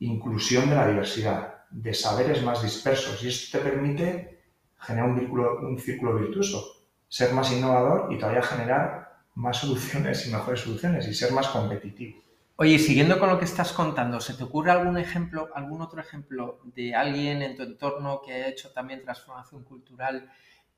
inclusión 0.00 0.68
de 0.68 0.76
la 0.76 0.88
diversidad, 0.88 1.64
de 1.70 1.94
saberes 1.94 2.42
más 2.42 2.62
dispersos. 2.62 3.22
Y 3.22 3.28
esto 3.28 3.58
te 3.58 3.64
permite 3.64 4.42
generar 4.78 5.10
un 5.10 5.18
círculo, 5.18 5.60
un 5.60 5.78
círculo 5.78 6.16
virtuoso, 6.16 6.84
ser 7.08 7.32
más 7.32 7.52
innovador 7.52 8.12
y 8.12 8.18
todavía 8.18 8.42
generar 8.42 9.18
más 9.34 9.56
soluciones 9.60 10.26
y 10.26 10.32
mejores 10.32 10.60
soluciones 10.60 11.06
y 11.08 11.14
ser 11.14 11.32
más 11.32 11.48
competitivo. 11.48 12.22
Oye, 12.60 12.76
siguiendo 12.80 13.20
con 13.20 13.28
lo 13.28 13.38
que 13.38 13.44
estás 13.44 13.72
contando, 13.72 14.18
¿se 14.18 14.34
te 14.34 14.42
ocurre 14.42 14.72
algún 14.72 14.98
ejemplo, 14.98 15.48
algún 15.54 15.80
otro 15.80 16.00
ejemplo 16.00 16.58
de 16.74 16.92
alguien 16.92 17.40
en 17.40 17.54
tu 17.54 17.62
entorno 17.62 18.20
que 18.20 18.32
ha 18.32 18.48
hecho 18.48 18.72
también 18.72 19.04
transformación 19.04 19.62
cultural 19.62 20.28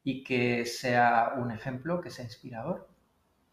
y 0.02 0.24
que 0.24 0.64
sea 0.64 1.34
un 1.36 1.50
ejemplo, 1.50 2.00
que 2.00 2.10
sea 2.10 2.24
inspirador? 2.24 2.88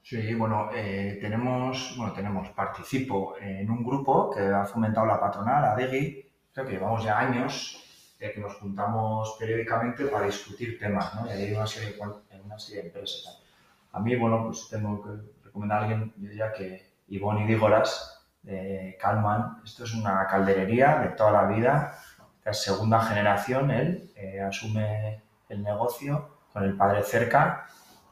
Sí, 0.01 0.33
bueno, 0.35 0.69
eh, 0.73 1.17
tenemos, 1.19 1.95
bueno, 1.97 2.13
tenemos, 2.13 2.49
participo 2.51 3.35
en 3.39 3.69
un 3.69 3.83
grupo 3.83 4.31
que 4.31 4.41
ha 4.41 4.63
fomentado 4.63 5.05
la 5.05 5.19
patronal, 5.19 5.65
ADEGI, 5.65 6.31
creo 6.53 6.65
que 6.65 6.71
llevamos 6.73 7.03
ya 7.03 7.19
años 7.19 8.15
de 8.17 8.31
que 8.31 8.39
nos 8.39 8.55
juntamos 8.55 9.35
periódicamente 9.37 10.05
para 10.05 10.25
discutir 10.25 10.79
temas, 10.79 11.13
¿no? 11.13 11.27
Y 11.27 11.31
hay 11.31 11.53
una 11.53 11.67
serie, 11.67 11.95
en 12.31 12.41
una 12.41 12.57
serie 12.57 12.83
de 12.83 12.87
empresas. 12.87 13.43
A 13.91 13.99
mí, 13.99 14.15
bueno, 14.15 14.45
pues 14.45 14.69
tengo 14.69 15.03
que 15.03 15.43
recomendar 15.43 15.79
a 15.79 15.81
alguien, 15.81 16.13
yo 16.17 16.29
diría 16.29 16.53
que 16.53 16.93
Ivonne 17.09 17.45
Dígoras, 17.45 18.17
de 18.47 18.97
Calman, 18.99 19.61
esto 19.65 19.83
es 19.83 19.93
una 19.93 20.25
calderería 20.25 20.99
de 20.99 21.09
toda 21.09 21.31
la 21.33 21.47
vida, 21.47 21.99
la 22.45 22.53
segunda 22.53 23.01
generación, 23.01 23.71
él 23.71 24.09
eh, 24.15 24.39
asume 24.39 25.21
el 25.49 25.61
negocio 25.63 26.36
con 26.57 26.65
el 26.65 26.75
padre 26.75 27.03
cerca 27.03 27.67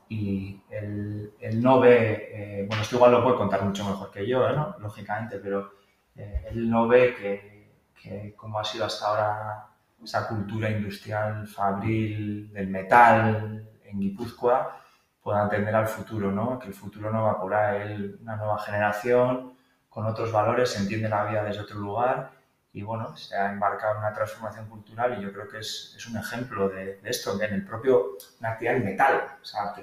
y 0.07 0.61
él, 0.69 1.33
no 1.55 1.79
ve, 1.79 2.29
eh, 2.31 2.65
bueno, 2.67 2.83
esto 2.83 2.97
igual 2.97 3.11
lo 3.11 3.23
puede 3.23 3.37
contar 3.37 3.63
mucho 3.63 3.83
mejor 3.83 4.11
que 4.11 4.27
yo, 4.27 4.47
lógicamente, 4.79 5.39
pero 5.39 5.71
eh, 6.15 6.45
él 6.51 6.69
no 6.69 6.87
ve 6.87 7.15
que, 7.15 7.73
que 7.99 8.35
como 8.35 8.59
ha 8.59 8.63
sido 8.63 8.85
hasta 8.85 9.07
ahora 9.07 9.67
esa 10.03 10.27
cultura 10.27 10.69
industrial 10.69 11.47
fabril 11.47 12.53
del 12.53 12.67
metal 12.67 13.67
en 13.83 13.99
Guipúzcoa 13.99 14.79
pueda 15.23 15.45
atender 15.45 15.73
al 15.73 15.87
futuro, 15.87 16.31
¿no? 16.31 16.59
que 16.59 16.67
el 16.67 16.73
futuro 16.75 17.11
no 17.11 17.23
va 17.23 17.41
por 17.41 17.51
ahí, 17.51 18.15
una 18.21 18.35
nueva 18.35 18.59
generación 18.59 19.53
con 19.89 20.05
otros 20.05 20.31
valores, 20.31 20.79
entiende 20.79 21.09
la 21.09 21.25
vida 21.25 21.43
desde 21.43 21.61
otro 21.61 21.79
lugar 21.79 22.29
y 22.75 22.81
bueno, 22.81 23.15
se 23.15 23.33
ha 23.37 23.53
embarcado 23.53 23.93
en 23.93 23.99
una 23.99 24.13
transformación 24.13 24.67
cultural 24.67 25.17
y 25.17 25.23
yo 25.23 25.31
creo 25.31 25.47
que 25.47 25.59
es, 25.59 25.93
es 25.95 26.07
un 26.07 26.17
ejemplo 26.17 26.67
de, 26.67 26.99
esto, 27.05 27.41
en 27.41 27.53
el 27.53 27.65
propio, 27.65 28.17
una 28.41 28.49
actividad 28.51 28.75
en 28.75 28.83
metal, 28.83 29.27
o 29.41 29.45
sea, 29.45 29.73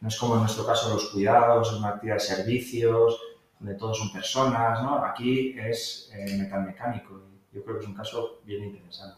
no 0.00 0.08
es 0.08 0.18
como 0.18 0.34
en 0.34 0.40
nuestro 0.40 0.66
caso 0.66 0.92
los 0.92 1.08
cuidados, 1.08 1.72
es 1.72 1.78
una 1.78 1.88
actividad 1.88 2.16
de 2.16 2.20
servicios, 2.20 3.18
donde 3.58 3.74
todos 3.76 3.98
son 3.98 4.12
personas, 4.12 4.82
¿no? 4.82 5.02
Aquí 5.02 5.58
es 5.58 6.10
eh, 6.14 6.36
metal 6.38 6.66
mecánico 6.66 7.22
yo 7.54 7.64
creo 7.64 7.78
que 7.78 7.84
es 7.84 7.88
un 7.88 7.94
caso 7.94 8.40
bien 8.44 8.64
interesante. 8.64 9.16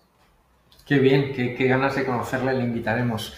Qué 0.87 1.00
bien, 1.00 1.33
qué, 1.35 1.57
qué, 1.57 1.66
ganas 1.66 1.96
de 1.96 2.07
conocerle, 2.07 2.54
le 2.54 2.62
invitaremos. 2.62 3.37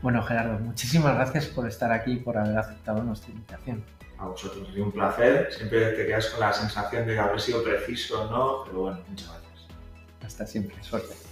Bueno, 0.00 0.22
Gerardo, 0.22 0.58
muchísimas 0.58 1.14
gracias 1.16 1.48
por 1.48 1.68
estar 1.68 1.92
aquí 1.92 2.12
y 2.12 2.16
por 2.16 2.38
haber 2.38 2.56
aceptado 2.56 3.02
nuestra 3.02 3.30
invitación 3.30 3.84
a 4.18 4.26
vosotros. 4.26 4.68
Ha 4.76 4.82
un 4.82 4.92
placer. 4.92 5.52
Siempre 5.52 5.92
te 5.92 6.06
quedas 6.06 6.26
con 6.26 6.40
la 6.40 6.52
sensación 6.52 7.06
de 7.06 7.18
haber 7.18 7.40
sido 7.40 7.62
preciso, 7.62 8.28
¿no? 8.30 8.64
Pero 8.64 8.80
bueno, 8.80 8.98
muchas 9.08 9.28
gracias. 9.28 9.66
Hasta 10.24 10.46
siempre. 10.46 10.82
Suerte. 10.82 11.27